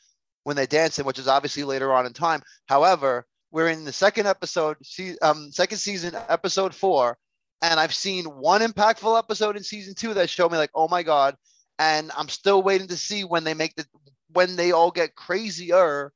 [0.42, 2.42] when they're dancing which is obviously later on in time.
[2.66, 7.16] However we're in the second episode see um second season episode four
[7.62, 11.03] and I've seen one impactful episode in season two that showed me like, oh my
[11.03, 11.37] god,
[11.79, 13.87] and I'm still waiting to see when they make the
[14.33, 16.12] when they all get crazier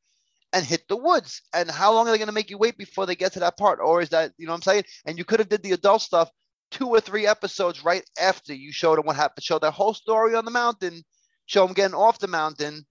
[0.52, 1.42] and hit the woods.
[1.52, 3.58] And how long are they going to make you wait before they get to that
[3.58, 3.80] part?
[3.82, 4.84] Or is that you know what I'm saying?
[5.06, 6.30] And you could have did the adult stuff
[6.70, 9.44] two or three episodes right after you showed them what happened.
[9.44, 11.02] Show that whole story on the mountain,
[11.46, 12.84] show them getting off the mountain,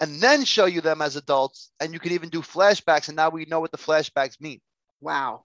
[0.00, 1.70] and then show you them as adults.
[1.80, 3.08] And you could even do flashbacks.
[3.08, 4.60] And now we know what the flashbacks mean.
[5.00, 5.44] Wow.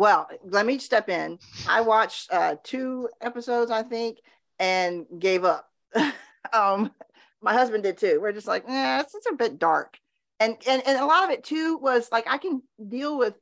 [0.00, 1.38] Well, let me step in.
[1.68, 4.16] I watched uh, two episodes, I think,
[4.58, 5.70] and gave up.
[6.54, 6.90] um,
[7.42, 8.18] my husband did too.
[8.18, 9.98] We're just like, yeah, it's, it's a bit dark,
[10.40, 13.34] and and and a lot of it too was like I can deal with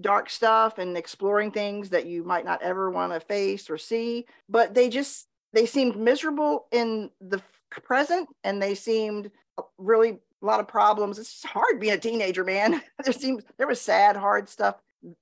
[0.00, 4.26] dark stuff and exploring things that you might not ever want to face or see,
[4.48, 7.40] but they just they seemed miserable in the
[7.84, 9.30] present, and they seemed
[9.78, 11.20] really a lot of problems.
[11.20, 12.82] It's hard being a teenager, man.
[13.04, 14.74] there seems there was sad, hard stuff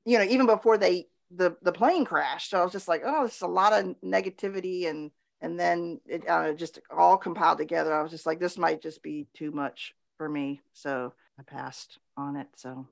[0.05, 3.25] you know, even before they the the plane crashed, so I was just like, oh,
[3.27, 5.11] it's a lot of negativity, and
[5.41, 7.95] and then it uh, just all compiled together.
[7.95, 11.99] I was just like, this might just be too much for me, so I passed
[12.17, 12.49] on it.
[12.57, 12.87] So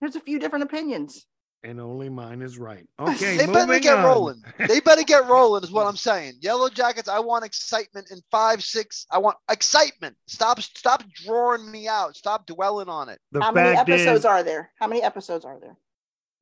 [0.00, 1.26] there's a few different opinions.
[1.64, 2.86] And only mine is right.
[3.00, 4.04] Okay, they better get on.
[4.04, 4.42] rolling.
[4.68, 6.34] They better get rolling, is what I'm saying.
[6.40, 7.08] Yellow Jackets.
[7.08, 9.06] I want excitement in five, six.
[9.10, 10.16] I want excitement.
[10.28, 12.16] Stop, stop drawing me out.
[12.16, 13.18] Stop dwelling on it.
[13.32, 14.70] The How many episodes is, are there?
[14.78, 15.76] How many episodes are there?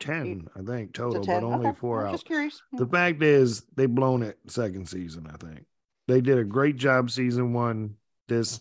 [0.01, 1.79] 10, I think, total, but only okay.
[1.79, 2.13] four I'm out.
[2.13, 2.63] Just curious.
[2.73, 2.93] The hmm.
[2.93, 5.65] fact is, they've blown it second season, I think.
[6.09, 7.97] They did a great job season one.
[8.29, 8.61] This,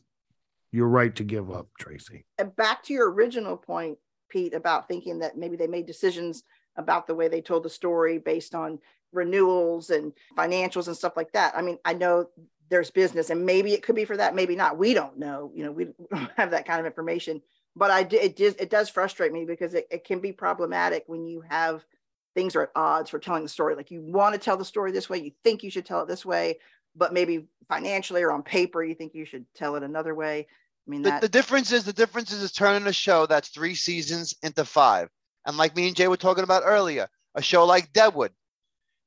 [0.71, 2.25] you're right to give up, Tracey.
[2.37, 3.97] And back to your original point,
[4.29, 6.43] Pete, about thinking that maybe they made decisions
[6.77, 8.79] about the way they told the story based on
[9.11, 11.53] renewals and financials and stuff like that.
[11.55, 12.27] I mean, I know
[12.69, 14.77] there's business and maybe it could be for that, maybe not.
[14.77, 15.51] We don't know.
[15.53, 17.41] You know, we don't have that kind of information
[17.75, 21.25] but I it just it does frustrate me because it, it can be problematic when
[21.25, 21.85] you have
[22.33, 23.75] things are at odds for telling the story.
[23.75, 26.07] Like you want to tell the story this way, you think you should tell it
[26.07, 26.59] this way,
[26.95, 30.47] but maybe financially or on paper you think you should tell it another way.
[30.87, 31.21] I mean, that...
[31.21, 34.65] the, the difference is the difference is, is turning a show that's three seasons into
[34.65, 35.09] five.
[35.45, 38.31] And like me and Jay were talking about earlier, a show like Deadwood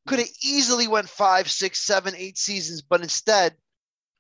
[0.06, 3.54] could have easily went five, six, seven, eight seasons, but instead,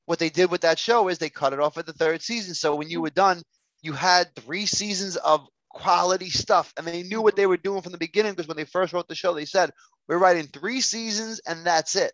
[0.06, 2.54] what they did with that show is they cut it off at the third season.
[2.54, 3.02] So when you mm-hmm.
[3.04, 3.42] were done,
[3.82, 7.92] you had three seasons of quality stuff and they knew what they were doing from
[7.92, 9.70] the beginning because when they first wrote the show they said
[10.08, 12.12] we're writing three seasons and that's it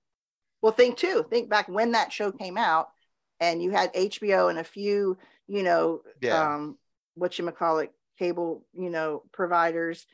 [0.61, 2.89] well think too think back when that show came out
[3.41, 6.55] and you had hbo and a few you know yeah.
[6.55, 6.77] um
[7.15, 10.05] what you call it cable you know providers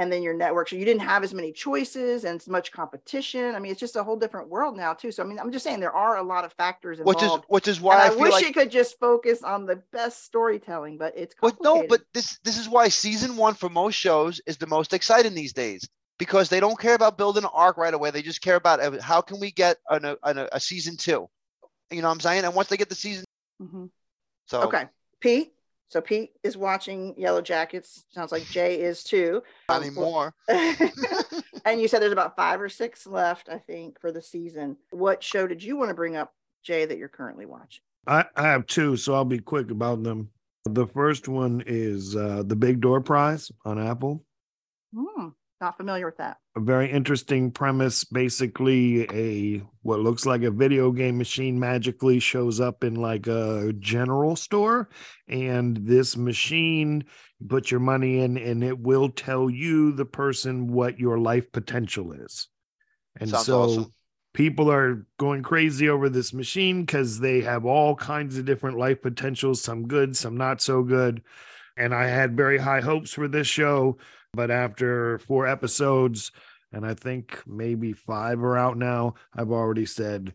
[0.00, 0.70] and then your network.
[0.70, 3.54] So you didn't have as many choices and as much competition.
[3.54, 5.12] I mean, it's just a whole different world now too.
[5.12, 7.20] So I mean, I'm just saying there are a lot of factors involved.
[7.20, 8.46] Which is which is why I, I, wish like...
[8.46, 12.58] it could just focus on the best storytelling, but it's but no, but this this
[12.58, 15.86] is why season one for most shows is the most exciting these days
[16.18, 18.10] because they don't care about building an arc right away.
[18.10, 21.28] They just care about uh, how can we get an, an, a season two.
[21.90, 22.44] You know what I'm saying?
[22.44, 23.26] And once they get the season,
[23.60, 23.84] mm-hmm.
[24.46, 24.84] so okay,
[25.20, 25.52] Pete.
[25.90, 28.04] So Pete is watching Yellow Jackets.
[28.10, 29.42] Sounds like Jay is too.
[29.68, 30.32] Not anymore.
[30.48, 34.76] and you said there's about five or six left, I think, for the season.
[34.90, 36.32] What show did you want to bring up,
[36.62, 37.82] Jay, that you're currently watching?
[38.06, 40.30] I, I have two, so I'll be quick about them.
[40.64, 44.24] The first one is uh, the Big Door Prize on Apple.
[44.96, 45.28] Hmm.
[45.60, 46.38] Not familiar with that.
[46.56, 48.04] A very interesting premise.
[48.04, 53.74] Basically, a what looks like a video game machine magically shows up in like a
[53.78, 54.88] general store,
[55.28, 57.04] and this machine
[57.38, 61.52] you put your money in, and it will tell you the person what your life
[61.52, 62.48] potential is.
[63.18, 63.94] And Sounds so awesome.
[64.32, 69.02] people are going crazy over this machine because they have all kinds of different life
[69.02, 71.22] potentials, some good, some not so good.
[71.76, 73.98] And I had very high hopes for this show
[74.32, 76.32] but after four episodes,
[76.72, 80.34] and I think maybe five are out now, I've already said,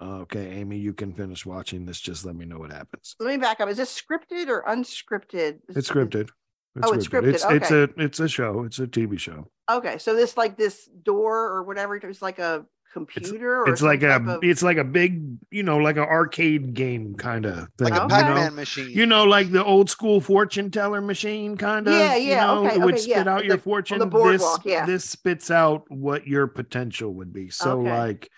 [0.00, 2.00] uh, okay, Amy, you can finish watching this.
[2.00, 3.14] Just let me know what happens.
[3.20, 3.68] Let me back up.
[3.68, 5.58] Is this scripted or unscripted?
[5.68, 6.30] It's scripted.
[6.76, 7.34] It's oh, it's scripted.
[7.34, 7.56] It's, okay.
[7.56, 8.64] it's a it's a show.
[8.64, 9.50] It's a TV show.
[9.70, 11.96] Okay, so this like this door or whatever.
[11.96, 14.38] It's like a computer it's, it's like a of...
[14.42, 18.08] it's like a big you know like an arcade game kind of thing like a
[18.08, 18.50] pac-man you know?
[18.50, 22.36] machine you know like the old school fortune teller machine kind of yeah yeah you
[22.36, 23.32] know, okay, it would okay, spit yeah.
[23.32, 24.86] out your the, fortune the boardwalk, this yeah.
[24.86, 27.90] this spits out what your potential would be so okay.
[27.90, 28.30] like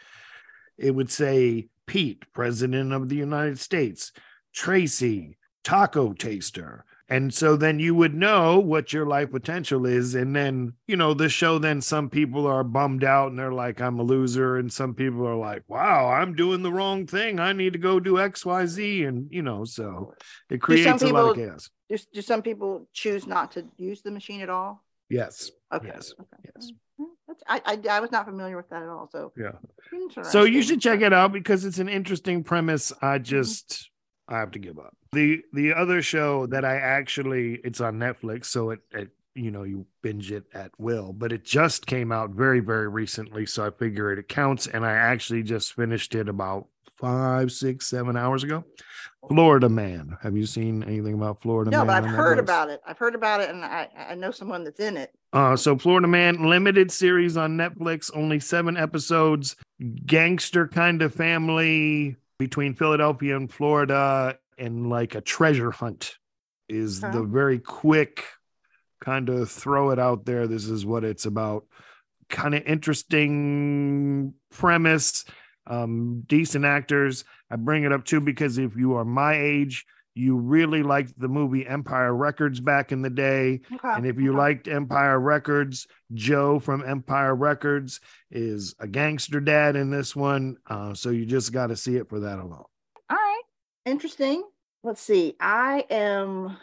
[0.77, 4.13] it would say pete president of the united states
[4.53, 10.15] tracey taco taster and so then you would know what your life potential is.
[10.15, 13.81] And then you know the show then some people are bummed out and they're like
[13.81, 14.57] i'm a loser.
[14.57, 17.41] And some people are like wow i'm doing the wrong thing.
[17.41, 20.15] I need to go do xyz and you know so
[20.51, 21.71] it creates people, a lot of chaos.
[21.89, 24.85] do, do some people choose not to use the machine at all?
[25.09, 25.51] Yes.
[25.73, 25.89] Okay.
[25.89, 26.15] Yes.
[26.19, 26.51] Okay.
[26.55, 26.73] yes.
[27.49, 29.09] I, I, I was not familiar with that at all.
[29.11, 29.53] So yeah.
[30.23, 32.93] So you should check it out because it's an interesting premise.
[33.03, 33.25] I mm-hmm.
[33.25, 33.91] just
[34.29, 34.97] I have to give up.
[35.13, 39.63] The the other show that I actually it's on Netflix, so it, it you know
[39.63, 43.71] you binge it at will, but it just came out very very recently, so I
[43.71, 44.67] figure it counts.
[44.67, 48.65] And I actually just finished it about five, six, seven hours ago.
[49.29, 50.17] Florida Man.
[50.23, 51.87] Have you seen anything about Florida no, Man?
[51.87, 52.81] No, but I've heard about it.
[52.87, 55.13] I've heard about it, and I I know someone that's in it.
[55.33, 59.57] Uh, so Florida Man limited series on Netflix, only seven episodes.
[60.07, 66.17] Gangster kind of family between Philadelphia and Florida and like a treasure hunt
[66.69, 67.13] is huh.
[67.13, 68.25] the very quick
[69.01, 70.49] kind of throw it out there.
[70.49, 71.67] This is what it's about.
[72.29, 75.25] Kind of interesting premise,
[75.69, 77.25] um, decent actors.
[77.49, 81.29] I bring it up too because if you are my age, you really liked the
[81.29, 83.61] movie Empire Records back in the day.
[83.73, 83.89] Okay.
[83.89, 84.39] And if you okay.
[84.39, 88.01] liked Empire Records, Joe from Empire Records
[88.31, 90.57] is a gangster dad in this one.
[90.67, 92.65] Uh, so you just got to see it for that alone.
[93.11, 93.43] All right.
[93.87, 94.43] Interesting.
[94.83, 95.35] Let's see.
[95.41, 96.57] I am.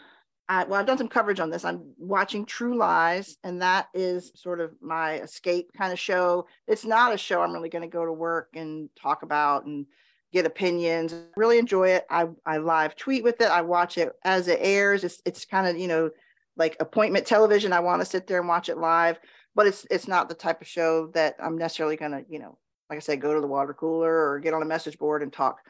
[0.48, 1.64] I, well, I've done some coverage on this.
[1.64, 6.46] I'm watching True Lies, and that is sort of my escape kind of show.
[6.66, 9.86] It's not a show I'm really going to go to work and talk about and
[10.32, 11.14] get opinions.
[11.36, 12.06] Really enjoy it.
[12.10, 13.48] I, I live tweet with it.
[13.48, 15.04] I watch it as it airs.
[15.04, 16.10] It's it's kind of you know
[16.56, 17.72] like appointment television.
[17.72, 19.18] I want to sit there and watch it live,
[19.54, 22.58] but it's it's not the type of show that I'm necessarily gonna you know
[22.88, 25.32] like I said go to the water cooler or get on a message board and
[25.32, 25.60] talk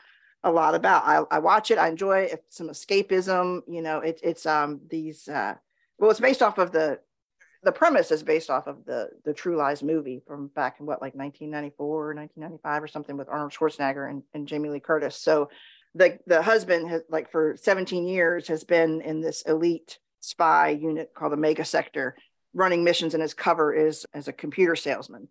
[0.42, 1.04] a lot about.
[1.04, 1.78] I, I watch it.
[1.78, 2.32] I enjoy it.
[2.32, 3.60] It's some escapism.
[3.68, 5.54] You know, it, it's um these uh
[5.98, 6.98] well, it's based off of the
[7.62, 11.02] the premise is based off of the the True Lies movie from back in what
[11.02, 15.16] like 1994 or 1995 or something with Arnold Schwarzenegger and, and Jamie Lee Curtis.
[15.16, 15.50] So
[15.94, 21.12] the the husband has like for 17 years has been in this elite spy unit
[21.14, 22.16] called the Omega Sector,
[22.54, 25.28] running missions, and his cover is as a computer salesman.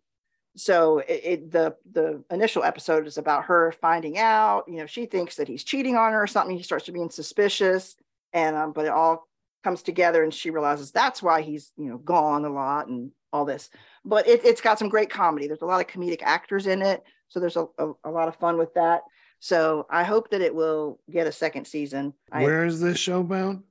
[0.55, 4.65] So it, it, the the initial episode is about her finding out.
[4.67, 6.57] You know, she thinks that he's cheating on her or something.
[6.57, 7.95] He starts to being suspicious,
[8.33, 9.28] and um, but it all
[9.63, 13.45] comes together and she realizes that's why he's you know gone a lot and all
[13.45, 13.69] this.
[14.05, 15.47] But it, has got some great comedy.
[15.47, 18.35] There's a lot of comedic actors in it so there's a, a, a, lot of
[18.35, 19.01] fun with that.
[19.39, 22.13] So i hope that it will get a second season.
[22.29, 23.63] Where I, is this show bound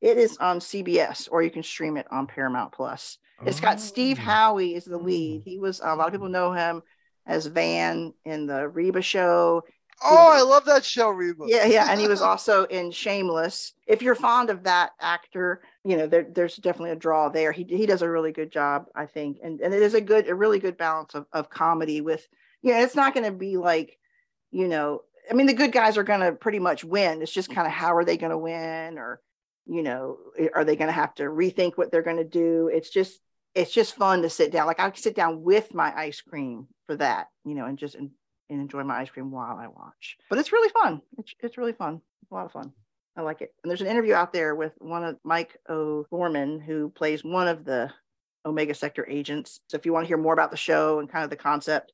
[0.00, 3.18] it is on cbs or you can stream it on paramount plus.
[3.46, 3.80] It's got oh.
[3.80, 4.24] steve oh.
[4.24, 5.42] howey is the lead.
[5.42, 5.48] Hmm.
[5.48, 6.82] He was a lot of people know him
[7.24, 9.62] as van in the reba show
[10.04, 11.44] Oh, I love that show, Reba.
[11.46, 13.72] Yeah, yeah, and he was also in Shameless.
[13.86, 17.52] If you're fond of that actor, you know there, there's definitely a draw there.
[17.52, 20.28] He he does a really good job, I think, and and it is a good,
[20.28, 22.26] a really good balance of of comedy with.
[22.62, 23.98] You know, it's not going to be like,
[24.52, 27.20] you know, I mean, the good guys are going to pretty much win.
[27.20, 29.20] It's just kind of how are they going to win, or
[29.66, 30.18] you know,
[30.54, 32.70] are they going to have to rethink what they're going to do?
[32.72, 33.20] It's just
[33.54, 34.66] it's just fun to sit down.
[34.66, 38.10] Like I sit down with my ice cream for that, you know, and just and
[38.48, 40.18] enjoy my ice cream while I watch.
[40.28, 41.02] But it's really fun.
[41.18, 42.00] It's, it's really fun.
[42.22, 42.72] It's a lot of fun.
[43.16, 43.54] I like it.
[43.62, 47.64] And there's an interview out there with one of Mike O'Gorman, who plays one of
[47.64, 47.90] the
[48.46, 49.60] Omega Sector agents.
[49.68, 51.92] So if you want to hear more about the show and kind of the concept,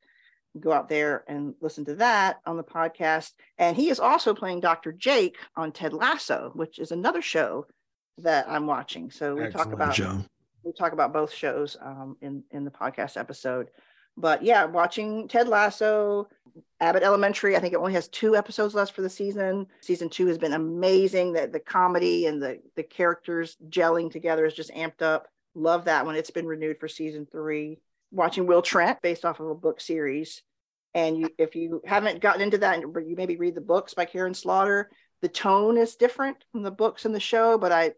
[0.61, 3.33] go out there and listen to that on the podcast.
[3.59, 4.93] And he is also playing Dr.
[4.93, 7.67] Jake on Ted Lasso, which is another show
[8.19, 9.11] that I'm watching.
[9.11, 10.25] So we Excellent talk about show.
[10.65, 13.71] we talk about both shows um, in in the podcast episode.
[14.19, 16.29] But yeah, watching Ted Lasso,
[16.81, 17.57] Abbott Elementary.
[17.57, 19.67] I think it only has two episodes left for the season.
[19.81, 21.33] Season two has been amazing.
[21.33, 25.29] That the comedy and the the characters gelling together is just amped up.
[25.55, 26.17] Love that one.
[26.17, 27.79] It's been renewed for season three.
[28.11, 30.43] Watching Will Trent, based off of a book series.
[30.95, 34.35] And you, if you haven't gotten into that, you maybe read the books by Karin
[34.35, 34.91] Slaughter.
[35.21, 37.93] The tone is different from the books and the show, but I,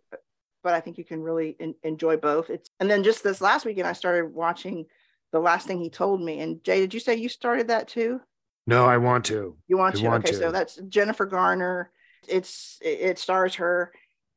[0.63, 2.51] but I think you can really in, enjoy both.
[2.51, 4.87] It's and then just this last weekend, I started watching
[5.33, 6.41] the last thing he told me.
[6.41, 8.21] And Jay, did you say you started that too?
[8.67, 9.57] No, I want to.
[9.69, 10.07] You want I to?
[10.07, 10.39] Want okay, to.
[10.39, 11.91] so that's Jennifer Garner.
[12.29, 13.93] It's it, stars her,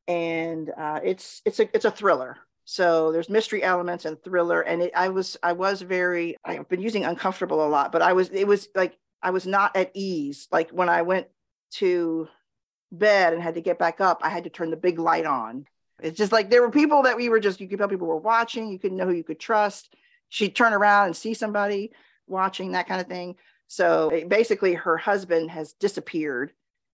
[0.07, 2.37] and uh, it's it's a it's a thriller.
[2.65, 6.81] So there's mystery elements and thriller, and it, I was I was very I've been
[6.81, 10.47] using uncomfortable a lot, but I was it was like I was not at ease.
[10.51, 11.27] Like when I went
[11.73, 12.27] to
[12.91, 15.65] bed and had to get back up, I had to turn the big light on.
[16.01, 18.17] It's just like there were people that we were just you could tell people were
[18.17, 18.69] watching.
[18.69, 19.93] You couldn't know who you could trust.
[20.34, 21.91] She'd turn around and see somebody
[22.25, 23.36] watching that kind of thing.
[23.67, 26.53] So basically, her husband has disappeared,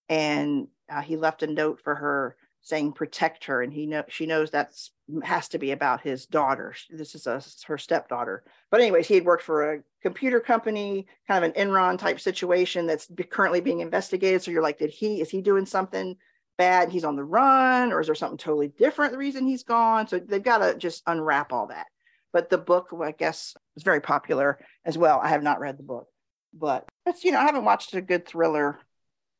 [0.09, 4.25] and uh, he left a note for her saying protect her and he know she
[4.25, 4.91] knows that's
[5.23, 6.75] has to be about his daughter.
[6.89, 8.43] This is a, her stepdaughter.
[8.69, 12.85] But anyways he had worked for a computer company kind of an enron type situation
[12.87, 14.41] that's be, currently being investigated.
[14.41, 16.17] So you're like did he is he doing something
[16.57, 16.89] bad?
[16.89, 20.09] He's on the run or is there something totally different the reason he's gone?
[20.09, 21.87] So they've got to just unwrap all that
[22.33, 25.83] but the book i guess is very popular as well i have not read the
[25.83, 26.07] book
[26.53, 28.79] but it's you know i haven't watched a good thriller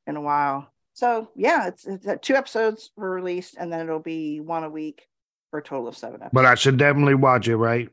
[0.07, 3.99] in a while so yeah, it's, it's uh, two episodes were released, and then it'll
[3.99, 5.07] be one a week
[5.49, 6.33] for a total of seven episodes.
[6.33, 7.87] But I should definitely watch it, right?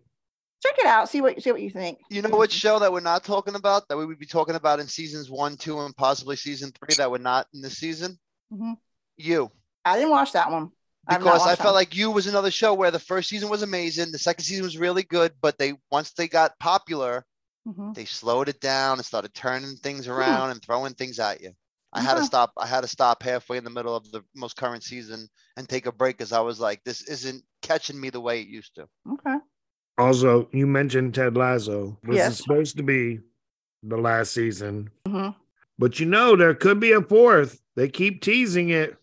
[0.60, 1.08] Check it out.
[1.08, 2.00] See what see what you think.
[2.10, 4.80] You know what show that we're not talking about that we would be talking about
[4.80, 8.18] in seasons one, two, and possibly season three that we're not in this season?
[8.52, 8.72] Mm-hmm.
[9.18, 9.52] You.
[9.84, 10.72] I didn't watch that one
[11.08, 14.18] because I felt like you was another show where the first season was amazing, the
[14.18, 17.24] second season was really good, but they once they got popular,
[17.66, 17.92] mm-hmm.
[17.92, 21.52] they slowed it down and started turning things around and throwing things at you.
[21.92, 22.52] I had to stop.
[22.58, 25.86] I had to stop halfway in the middle of the most current season and take
[25.86, 28.86] a break because I was like, this isn't catching me the way it used to.
[29.12, 29.36] Okay.
[29.96, 31.98] Also, you mentioned Ted Lasso.
[32.02, 32.32] This yes.
[32.32, 33.20] is supposed to be
[33.82, 35.30] the last season, mm-hmm.
[35.78, 37.62] but you know there could be a fourth.
[37.76, 38.96] They keep teasing it.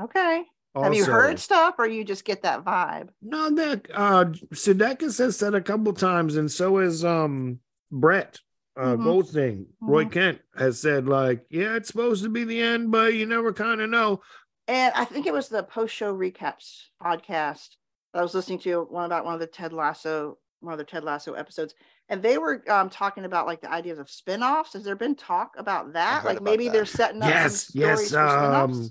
[0.00, 0.44] Okay.
[0.76, 3.08] Also, Have you heard stuff, or you just get that vibe?
[3.22, 7.60] No, that uh, Sudeikis has said a couple times, and so has um
[7.90, 8.38] Brett
[8.76, 9.04] uh, mm-hmm.
[9.04, 9.90] Goldstein, mm-hmm.
[9.90, 13.52] Roy Kent has said, like, yeah, it's supposed to be the end, but you never
[13.52, 14.20] kind of know.
[14.68, 17.76] And I think it was the post show recaps podcast
[18.12, 20.84] that I was listening to one about one of the Ted Lasso, one of the
[20.84, 21.74] Ted Lasso episodes,
[22.08, 24.72] and they were um, talking about like the ideas of spinoffs.
[24.74, 26.24] Has there been talk about that?
[26.24, 26.72] Like maybe that.
[26.72, 27.28] they're setting up.
[27.28, 28.12] Yes, yes.
[28.12, 28.90] Um,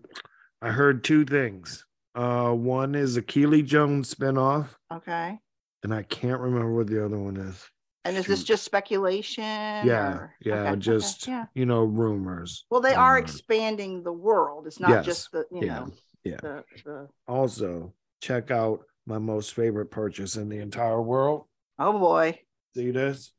[0.65, 1.85] I heard two things.
[2.15, 4.69] Uh, one is a Keeley Jones spinoff.
[4.91, 5.37] Okay.
[5.83, 7.63] And I can't remember what the other one is.
[8.03, 9.43] And is this just speculation?
[9.43, 10.35] Yeah, or?
[10.41, 11.45] yeah, okay, just okay, yeah.
[11.53, 12.65] you know rumors.
[12.71, 14.65] Well, they are expanding the world.
[14.65, 15.91] It's not yes, just the you yeah, know.
[16.23, 16.37] Yeah.
[16.41, 17.07] The, the...
[17.27, 21.45] Also, check out my most favorite purchase in the entire world.
[21.77, 22.39] Oh boy!
[22.75, 23.33] See this?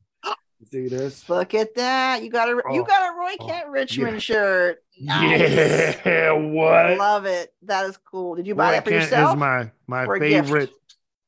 [0.65, 1.29] See this?
[1.29, 2.23] Look at that!
[2.23, 4.19] You got a oh, you got a Roy oh, Kent Richmond yeah.
[4.19, 4.83] shirt.
[4.99, 5.97] Nice.
[6.05, 6.97] Yeah, what?
[6.97, 7.53] love it.
[7.61, 8.35] That is cool.
[8.35, 9.35] Did you buy Roy that for Kent yourself?
[9.35, 10.71] Is my my favorite.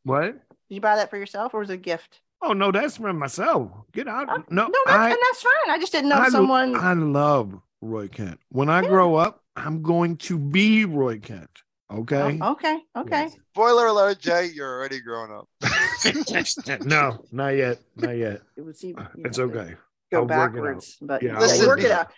[0.04, 0.34] What?
[0.34, 2.22] Did you buy that for yourself or was it a gift?
[2.42, 3.72] Oh no, that's for myself.
[3.92, 4.30] Get out.
[4.30, 5.70] Uh, no, no, that's, I, and that's fine.
[5.70, 6.76] I just didn't know I, someone.
[6.76, 8.40] I love Roy Kent.
[8.50, 8.90] When I yeah.
[8.90, 11.50] grow up, I'm going to be Roy Kent.
[11.92, 12.38] Okay.
[12.42, 12.78] Oh, okay.
[12.96, 13.22] Okay.
[13.24, 13.36] Yes.
[13.54, 14.52] Spoiler alert, Jay.
[14.54, 15.50] You're already grown up.
[16.86, 17.80] no, not yet.
[17.96, 18.42] Not yet.
[18.58, 18.96] It would seem.
[19.18, 19.76] It's okay.
[20.12, 22.12] Go I'll backwards, but yeah, Listen, work it out.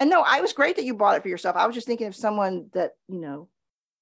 [0.00, 1.56] And no, I was great that you bought it for yourself.
[1.56, 3.48] I was just thinking of someone that you know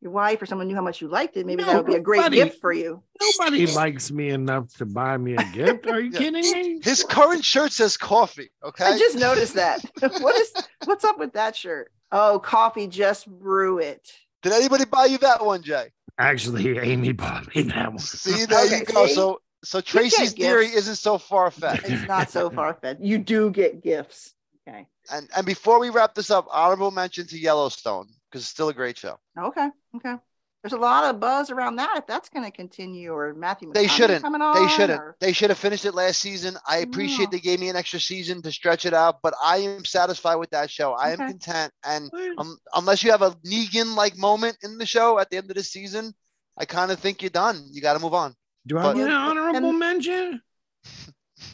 [0.02, 1.94] your wife or someone knew how much you liked it, maybe no, that would be
[1.94, 3.02] a great nobody, gift for you.
[3.20, 5.86] Nobody likes me enough to buy me a gift.
[5.86, 6.18] Are you yeah.
[6.18, 6.80] kidding me?
[6.82, 8.50] His current shirt says coffee.
[8.64, 8.84] Okay.
[8.84, 9.80] I just noticed that.
[10.00, 10.52] what is
[10.84, 11.92] what's up with that shirt?
[12.10, 14.12] Oh, coffee, just brew it.
[14.42, 15.92] Did anybody buy you that one, Jay?
[16.18, 17.98] Actually, Amy bought me that one.
[17.98, 19.06] See, there okay, you go.
[19.06, 19.14] See?
[19.14, 21.88] So so Tracey's theory isn't so far fetched.
[21.88, 23.00] It's not so far fetched.
[23.00, 24.34] You do get gifts.
[24.66, 24.86] Okay.
[25.12, 28.74] And and before we wrap this up, honorable mention to Yellowstone because it's still a
[28.74, 29.18] great show.
[29.38, 29.68] Okay.
[29.96, 30.16] Okay.
[30.62, 33.88] There's a lot of buzz around that if that's going to continue or Matthew they
[33.88, 34.22] shouldn't.
[34.22, 35.00] they shouldn't.
[35.00, 35.16] or...
[35.20, 36.56] they should have finished it last season.
[36.66, 39.84] I appreciate they gave me an extra season to stretch it out but I am
[39.84, 40.92] satisfied with that show.
[40.92, 41.22] I okay.
[41.22, 45.30] am content and um, unless you have a Negan like moment in the show at
[45.30, 46.14] the end of the season
[46.58, 47.64] I kind of think you're done.
[47.72, 48.34] You got to move on.
[48.66, 50.42] Do I but, get an honorable and, mention.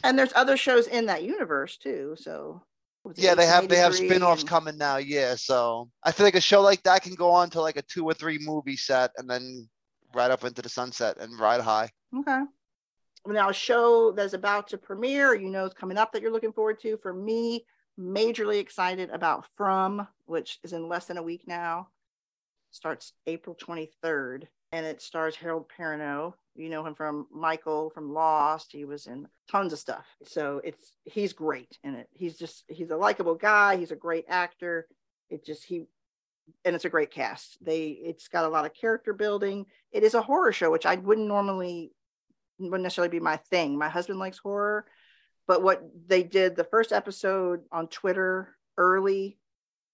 [0.03, 2.61] And there's other shows in that universe too so
[3.15, 4.49] yeah, they have they have spin-offs and...
[4.49, 4.97] coming now.
[4.97, 7.81] Yeah, so I feel like a show like that can go on to like a
[7.81, 9.67] two or three movie set and then
[10.13, 11.89] right up into the sunset and ride high.
[12.17, 12.41] Okay.
[13.27, 16.53] Now, a show that's about to premiere, you know, is coming up that you're looking
[16.53, 16.97] forward to.
[16.97, 17.65] For me,
[17.99, 21.89] majorly excited about From, which is in less than a week now.
[22.71, 28.71] Starts April 23rd, and it stars Harold Perrineau, you know him from Michael from Lost.
[28.71, 30.05] He was in tons of stuff.
[30.23, 32.07] So it's he's great in it.
[32.11, 33.77] He's just he's a likable guy.
[33.77, 34.85] He's a great actor.
[35.29, 35.85] It just he
[36.65, 37.57] and it's a great cast.
[37.61, 39.65] They it's got a lot of character building.
[39.91, 41.93] It is a horror show, which I wouldn't normally
[42.59, 43.77] wouldn't necessarily be my thing.
[43.77, 44.85] My husband likes horror,
[45.47, 49.37] but what they did the first episode on Twitter early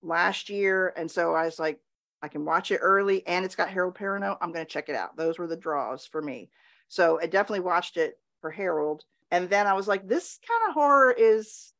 [0.01, 1.79] last year, and so I was like,
[2.25, 4.35] I can watch it early and it's got Harold Perrineau.
[4.41, 5.15] I'm going to check it out.
[5.15, 6.49] Those were the draws for me.
[6.87, 9.03] So I definitely watched it for Harold.
[9.29, 11.71] And then I was like, this kind of horror is,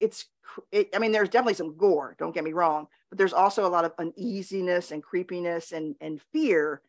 [0.00, 0.24] it's,
[0.70, 3.68] it, I mean, there's definitely some gore, don't get me wrong, but there's also a
[3.68, 6.80] lot of uneasiness and creepiness and, and fear.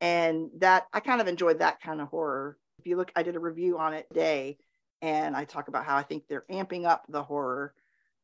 [0.00, 2.58] And that I kind of enjoyed that kind of horror.
[2.80, 4.58] If you look, I did a review on it today
[5.00, 7.72] and I talk about how I think they're amping up the horror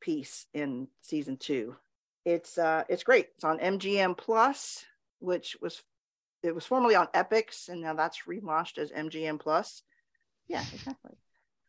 [0.01, 1.77] piece in season two
[2.25, 3.29] it's uh, it's great.
[3.37, 4.85] It's on MGM Plus,
[5.21, 5.83] which was
[6.43, 9.83] it was formerly on Epix, and now that's relaunched as MGM Plus.
[10.49, 11.13] Yeah, exactly.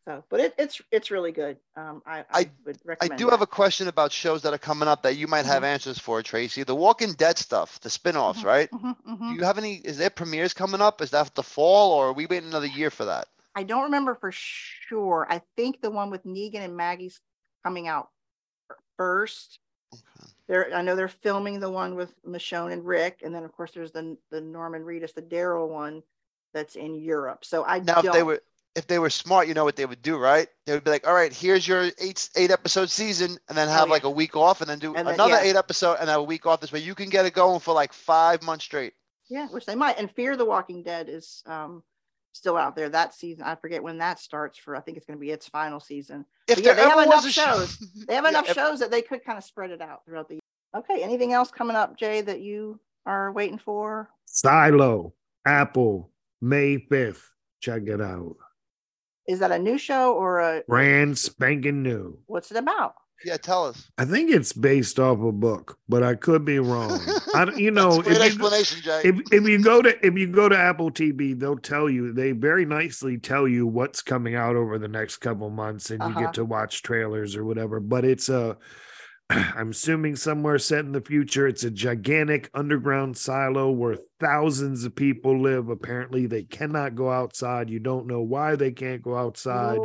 [0.05, 1.57] So, but it, it's it's really good.
[1.75, 3.13] Um, I, I, I would recommend.
[3.13, 3.31] I do that.
[3.31, 5.73] have a question about shows that are coming up that you might have mm-hmm.
[5.73, 6.61] answers for, Tracey.
[6.61, 8.69] The Walking Dead stuff, the spinoffs, mm-hmm, right?
[8.69, 9.29] Mm-hmm, mm-hmm.
[9.29, 9.77] do you have any?
[9.77, 11.01] Is there premieres coming up?
[11.01, 13.27] Is that the fall, or are we waiting another year for that?
[13.55, 15.25] I don't remember for sure.
[15.27, 17.19] I think the one with Negan and Maggie's
[17.63, 18.09] coming out
[18.97, 19.57] first.
[19.91, 20.29] Okay.
[20.47, 23.71] They're, I know they're filming the one with Michonne and Rick, and then of course
[23.71, 26.03] there's the the Norman Reedus, the Daryl one
[26.53, 27.45] that's in Europe.
[27.45, 28.41] So I now if they were
[28.75, 30.47] if they were smart, you know what they would do, right?
[30.65, 33.71] They would be like, all right, here's your eight eight episode season, and then oh,
[33.71, 33.91] have oh, yeah.
[33.91, 35.43] like a week off, and then do and then, another yeah.
[35.43, 36.59] eight episode, and have a week off.
[36.59, 38.93] This way, you can get it going for like five months straight.
[39.29, 39.97] Yeah, which they might.
[39.97, 41.81] And Fear the Walking Dead is um,
[42.35, 42.89] still out there.
[42.89, 44.59] That season, I forget when that starts.
[44.59, 46.25] For I think it's going to be its final season.
[46.47, 47.77] If yeah, they have enough shows,
[48.07, 50.35] they have enough yeah, shows that they could kind of spread it out throughout the
[50.35, 50.41] year.
[50.75, 51.01] Okay.
[51.01, 54.09] Anything else coming up, Jay, that you are waiting for?
[54.25, 55.13] Silo,
[55.45, 56.11] Apple,
[56.41, 57.21] May 5th.
[57.61, 58.35] Check it out.
[59.27, 62.19] Is that a new show or a brand spanking new?
[62.27, 62.93] What's it about?
[63.23, 63.89] Yeah, tell us.
[63.97, 66.99] I think it's based off a book, but I could be wrong.
[67.33, 69.01] I, you know, if explanation, you, Jay.
[69.05, 72.31] If, if you go to if you go to Apple TV, they'll tell you they
[72.33, 76.09] very nicely tell you what's coming out over the next couple months, and uh-huh.
[76.09, 76.33] you get uh-huh.
[76.33, 77.79] to watch trailers or whatever.
[77.79, 78.57] But it's a
[79.29, 81.47] I'm assuming somewhere set in the future.
[81.47, 85.69] It's a gigantic underground silo where thousands of people live.
[85.69, 87.69] Apparently, they cannot go outside.
[87.69, 89.79] You don't know why they can't go outside.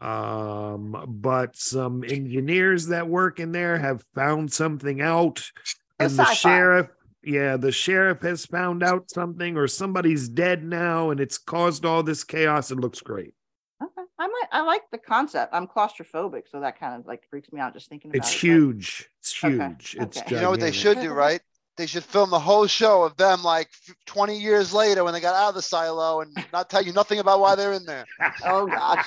[0.00, 5.50] Um, but some engineers that work in there have found something out,
[5.98, 6.88] and the sheriff,
[7.24, 12.02] yeah, the sheriff has found out something, or somebody's dead now, and it's caused all
[12.04, 12.70] this chaos.
[12.70, 13.34] It looks great.
[13.82, 14.06] Okay.
[14.18, 15.52] I might I like the concept.
[15.52, 18.38] I'm claustrophobic, so that kind of like freaks me out just thinking about it's it.
[18.38, 18.98] Huge.
[18.98, 19.08] But...
[19.20, 19.96] It's huge.
[19.96, 20.04] Okay.
[20.04, 20.36] It's okay.
[20.36, 21.40] you know what they should do, right?
[21.78, 23.68] They should film the whole show of them like
[24.06, 27.20] 20 years later when they got out of the silo and not tell you nothing
[27.20, 28.04] about why they're in there.
[28.44, 29.06] oh gosh,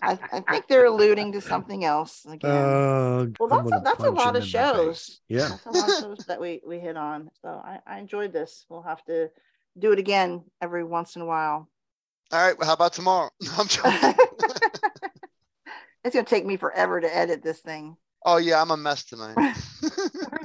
[0.00, 2.50] I, I, think they're alluding to something else again.
[2.50, 5.20] Uh, well, that's a, that's a lot of shows.
[5.28, 7.30] Yeah, that's a lot of shows that we we hit on.
[7.42, 8.64] So I, I enjoyed this.
[8.68, 9.30] We'll have to
[9.76, 11.68] do it again every once in a while.
[12.30, 12.56] All right.
[12.56, 13.30] Well, how about tomorrow?
[13.58, 13.66] I'm
[16.04, 17.96] it's gonna take me forever to edit this thing.
[18.24, 19.36] Oh yeah, I'm a mess tonight.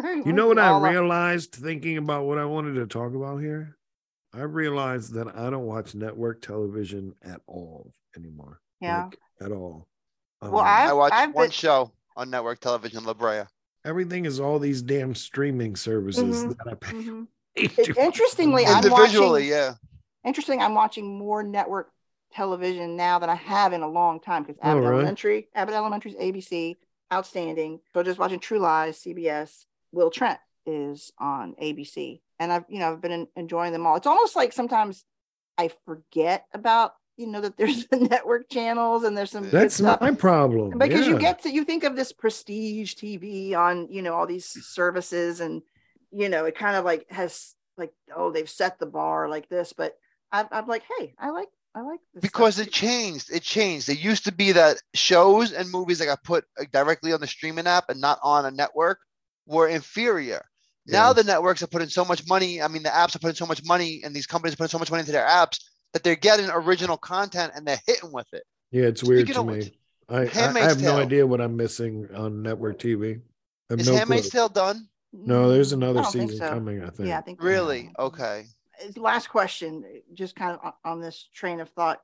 [0.25, 3.77] you know what I realized thinking about what I wanted to talk about here?
[4.33, 8.59] I realized that I don't watch network television at all anymore.
[8.81, 9.05] Yeah.
[9.05, 9.87] Like, at all.
[10.41, 11.51] Um, well, I've, I watched I've one been...
[11.51, 13.43] show on network television, La Brea.
[13.85, 16.49] Everything is all these damn streaming services mm-hmm.
[16.49, 16.93] that I pay.
[16.93, 17.23] Mm-hmm.
[17.99, 19.73] Interestingly, individually, watching, yeah
[20.23, 20.61] interesting.
[20.61, 21.91] I'm watching more network
[22.33, 25.01] television now than I have in a long time because Abbott oh, really?
[25.01, 26.75] Elementary, Abbott Elementary is ABC,
[27.11, 27.79] outstanding.
[27.93, 29.65] So just watching True Lies, CBS.
[29.93, 33.95] Will Trent is on ABC, and I've you know I've been enjoying them all.
[33.95, 35.05] It's almost like sometimes
[35.57, 40.01] I forget about you know that there's the network channels and there's some that's not
[40.01, 41.13] my problem because yeah.
[41.13, 45.39] you get to you think of this prestige tv on you know all these services
[45.39, 45.61] and
[46.11, 49.73] you know it kind of like has like oh they've set the bar like this,
[49.73, 49.95] but
[50.31, 52.67] I'm, I'm like hey I like I like because stuff.
[52.67, 53.33] it changed.
[53.33, 53.89] It changed.
[53.89, 57.27] It used to be that shows and movies that got put uh, directly on the
[57.27, 58.99] streaming app and not on a network
[59.45, 60.45] were inferior.
[60.85, 60.99] Yeah.
[60.99, 62.61] Now the networks are putting so much money.
[62.61, 64.79] I mean, the apps are putting so much money, and these companies are putting so
[64.79, 65.59] much money into their apps
[65.93, 68.43] that they're getting original content and they're hitting with it.
[68.71, 69.71] Yeah, it's weird Speaking to me.
[70.09, 70.97] I, I, I, have Tale.
[70.97, 73.21] no idea what I'm missing on network TV.
[73.69, 74.87] Is no Handmaid's Tale done?
[75.13, 76.49] No, there's another season so.
[76.49, 76.83] coming.
[76.83, 77.07] I think.
[77.07, 77.41] Yeah, I think.
[77.41, 77.91] Really?
[77.97, 78.45] Okay
[78.97, 79.83] last question,
[80.13, 81.99] just kind of on this train of thought.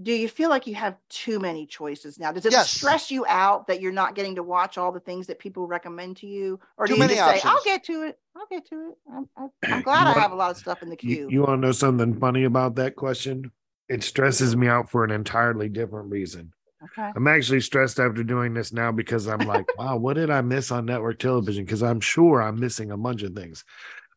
[0.00, 2.32] Do you feel like you have too many choices now?
[2.32, 2.70] Does it yes.
[2.70, 6.16] stress you out that you're not getting to watch all the things that people recommend
[6.18, 7.42] to you, or do too you just options.
[7.42, 8.18] say, "I'll get to it.
[8.34, 10.96] I'll get to it." I'm, I'm glad I have a lot of stuff in the
[10.96, 11.10] queue.
[11.10, 13.52] You, you want to know something funny about that question?
[13.90, 16.54] It stresses me out for an entirely different reason.
[16.84, 17.10] Okay.
[17.14, 20.72] I'm actually stressed after doing this now because I'm like, wow, what did I miss
[20.72, 21.64] on network television?
[21.64, 23.64] Because I'm sure I'm missing a bunch of things.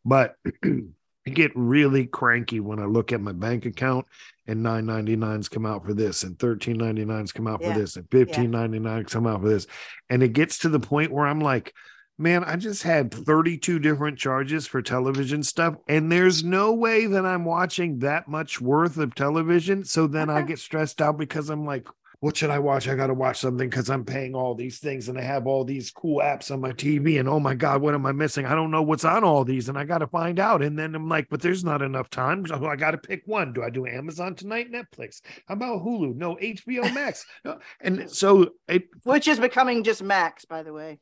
[0.03, 0.35] But
[1.27, 4.05] I get really cranky when I look at my bank account
[4.47, 7.73] and 999s come out for this and 1399s come out yeah.
[7.73, 9.03] for this and 1599 yeah.
[9.03, 9.65] come out for this.
[10.09, 11.73] And it gets to the point where I'm like,
[12.17, 15.75] man, I just had 32 different charges for television stuff.
[15.87, 19.83] And there's no way that I'm watching that much worth of television.
[19.83, 20.47] So then I uh-huh.
[20.47, 21.87] get stressed out because I'm like,
[22.25, 22.87] what should I watch?
[22.87, 25.63] I got to watch something because I'm paying all these things and I have all
[25.63, 27.19] these cool apps on my TV.
[27.19, 28.47] And oh my God, what am I missing?
[28.47, 30.63] I don't know what's on all these and I got to find out.
[30.63, 32.43] And then I'm like, but there's not enough time.
[32.47, 33.53] So I got to pick one.
[33.53, 35.21] Do I do Amazon tonight, Netflix?
[35.47, 36.15] How about Hulu?
[36.15, 37.27] No, HBO Max.
[37.81, 40.97] and so it, which is becoming just Max, by the way.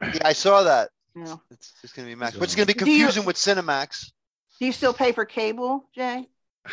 [0.00, 0.88] Yeah, I saw that.
[1.14, 1.36] Yeah.
[1.50, 3.36] It's just going to be Max, so, which is going to be confusing you, with
[3.36, 4.12] Cinemax.
[4.58, 6.26] Do you still pay for cable, Jay?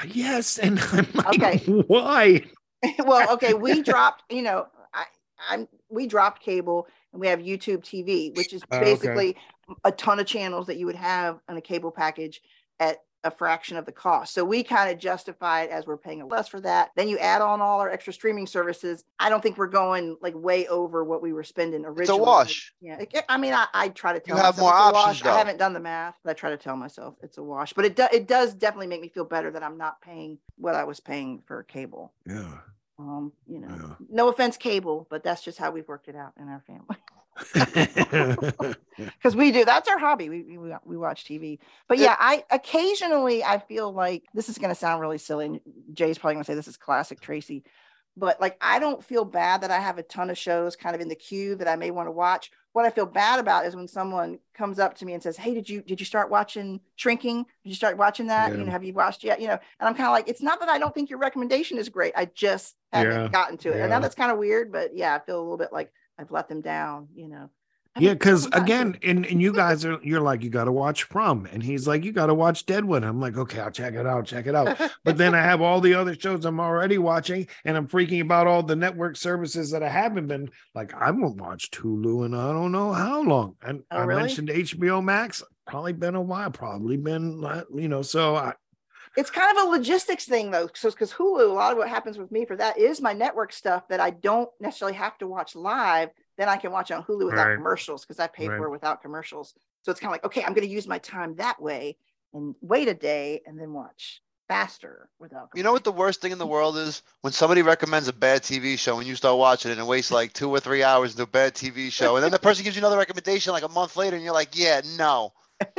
[0.08, 0.60] Yes.
[0.60, 1.58] And I'm like, okay.
[1.88, 2.44] why?
[3.00, 5.06] well, okay, we dropped, you know, I,
[5.50, 9.36] I'm we dropped cable and we have YouTube TV, which is basically
[9.68, 9.82] oh, okay.
[9.86, 12.42] a ton of channels that you would have on a cable package
[12.80, 14.34] at a fraction of the cost.
[14.34, 16.92] So we kind of justify it as we're paying less for that.
[16.96, 19.04] Then you add on all our extra streaming services.
[19.20, 22.04] I don't think we're going like way over what we were spending originally.
[22.04, 22.74] It's a wash.
[22.82, 23.04] Yeah.
[23.30, 25.28] I mean, I, I, try to tell you have more options.
[25.28, 27.74] I haven't done the math, but I try to tell myself it's a wash.
[27.74, 30.76] But it, do, it does definitely make me feel better that I'm not paying what
[30.76, 32.14] I was paying for cable.
[32.26, 32.54] Yeah.
[32.98, 33.96] Um, you know, yeah.
[34.10, 36.98] no offense, cable, but that's just how we've worked it out in our family.
[38.98, 39.66] Because we do.
[39.66, 40.30] That's our hobby.
[40.30, 41.60] We, we we watch TV.
[41.88, 45.46] But yeah, I occasionally I feel like this is going to sound really silly.
[45.46, 45.60] And
[45.94, 47.64] Jay's probably going to say this is classic Tracey,
[48.18, 51.02] but like I don't feel bad that I have a ton of shows kind of
[51.02, 52.52] in the queue that I may want to watch.
[52.74, 55.54] What I feel bad about is when someone comes up to me and says, "Hey,
[55.54, 57.44] did you did you start watching Shrinking?
[57.64, 58.52] Did you start watching that?
[58.52, 58.60] Yeah.
[58.60, 59.42] You know, have you watched yet?
[59.42, 61.78] You know?" And I'm kind of like, it's not that I don't think your recommendation
[61.78, 62.14] is great.
[62.16, 63.28] I just haven't yeah.
[63.28, 63.78] gotten to it.
[63.78, 63.82] Yeah.
[63.84, 65.92] And now that's kind of weird, but yeah, I feel a little bit like
[66.22, 67.08] I've let them down.
[67.16, 67.50] You know
[68.00, 71.46] yeah, because again, and, and you guys are you're like, you gotta watch prom.
[71.52, 73.04] And he's like, You gotta watch Deadwood.
[73.04, 74.80] I'm like, okay, I'll check it out, check it out.
[75.04, 78.48] But then I have all the other shows I'm already watching, and I'm freaking about
[78.48, 82.54] all the network services that I haven't been like, I won't watch Hulu and I
[82.54, 83.56] don't know how long.
[83.62, 84.22] And oh, I really?
[84.22, 88.54] mentioned HBO Max, probably been a while, probably been uh, you know, so I
[89.18, 90.70] it's kind of a logistics thing though.
[90.74, 93.54] So because Hulu, a lot of what happens with me for that is my network
[93.54, 96.10] stuff that I don't necessarily have to watch live
[96.42, 97.56] then I can watch on Hulu without right.
[97.56, 98.58] commercials because I pay right.
[98.58, 99.54] for it without commercials.
[99.84, 101.98] So it's kind of like, okay, I'm going to use my time that way
[102.34, 105.50] and wait a day and then watch faster without.
[105.54, 108.42] You know what the worst thing in the world is when somebody recommends a bad
[108.42, 111.14] TV show and you start watching it and it wastes like two or three hours
[111.14, 113.70] to a bad TV show, and then the person gives you another recommendation like a
[113.70, 115.34] month later, and you're like, yeah, no.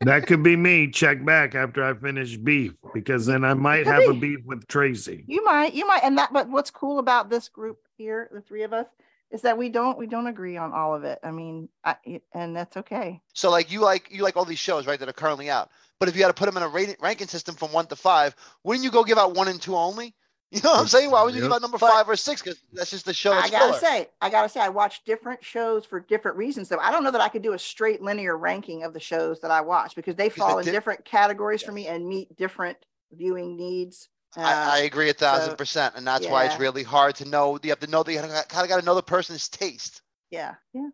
[0.00, 0.90] that could be me.
[0.90, 5.24] Check back after I finish beef because then I might have a beef with Tracey.
[5.26, 6.32] You might, you might, and that.
[6.32, 8.86] But what's cool about this group here, the three of us,
[9.30, 11.18] is that we don't we don't agree on all of it.
[11.22, 11.96] I mean, I,
[12.32, 13.20] and that's okay.
[13.32, 16.08] So like you like you like all these shows right that are currently out, but
[16.08, 18.36] if you had to put them in a rating, ranking system from one to five,
[18.64, 20.14] wouldn't you go give out one and two only?
[20.52, 21.10] You know what I'm saying?
[21.10, 21.46] Why would you yep.
[21.48, 22.40] give out number but five or six?
[22.40, 23.32] Because that's just the show.
[23.32, 23.78] I gotta filler.
[23.78, 26.68] say, I gotta say, I watch different shows for different reasons.
[26.68, 29.40] So I don't know that I could do a straight linear ranking of the shows
[29.40, 31.66] that I watch because they fall in di- different categories yeah.
[31.66, 32.78] for me and meet different
[33.12, 34.08] viewing needs.
[34.36, 36.30] Uh, I, I, agree a thousand so, percent, and that's yeah.
[36.30, 37.58] why it's really hard to know.
[37.62, 40.02] You have to know the kind of got to know the person's taste.
[40.30, 40.88] Yeah, yeah.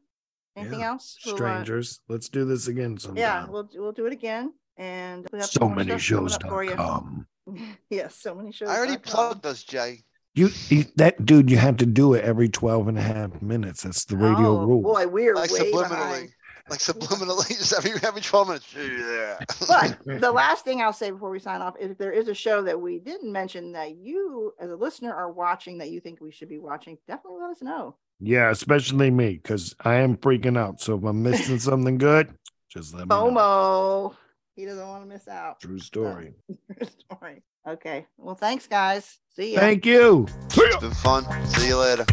[0.57, 0.89] Anything yeah.
[0.89, 1.17] else?
[1.19, 2.01] Strangers.
[2.09, 3.19] We'll, uh, Let's do this again sometime.
[3.19, 7.27] Yeah, we'll we'll do it again, and we so many shows to come.
[7.91, 8.69] yes, so many shows.
[8.69, 10.01] I already plugged us, Jay.
[10.35, 13.83] You, you, that dude, you have to do it every 12 and a half minutes.
[13.83, 14.83] That's the radio oh, rule.
[14.83, 15.89] Boy, we're like way subliminally.
[15.89, 16.33] Behind
[16.69, 18.75] like subliminally just every every 12 minutes.
[18.75, 19.39] Yeah.
[19.69, 22.35] but the last thing I'll say before we sign off is if there is a
[22.35, 26.21] show that we didn't mention that you as a listener are watching that you think
[26.21, 27.97] we should be watching, definitely let us know.
[28.21, 30.81] Yeah, especially me, because I am freaking out.
[30.81, 32.33] So if I'm missing something good,
[32.69, 33.35] just let me FOMO.
[33.35, 34.15] know.
[34.55, 35.61] He doesn't want to miss out.
[35.61, 36.35] True story.
[36.79, 37.43] True story.
[37.67, 38.07] Okay.
[38.19, 39.19] Well, thanks, guys.
[39.35, 39.59] See you.
[39.59, 40.27] Thank you.
[40.55, 41.25] It's been fun.
[41.49, 42.05] See you later.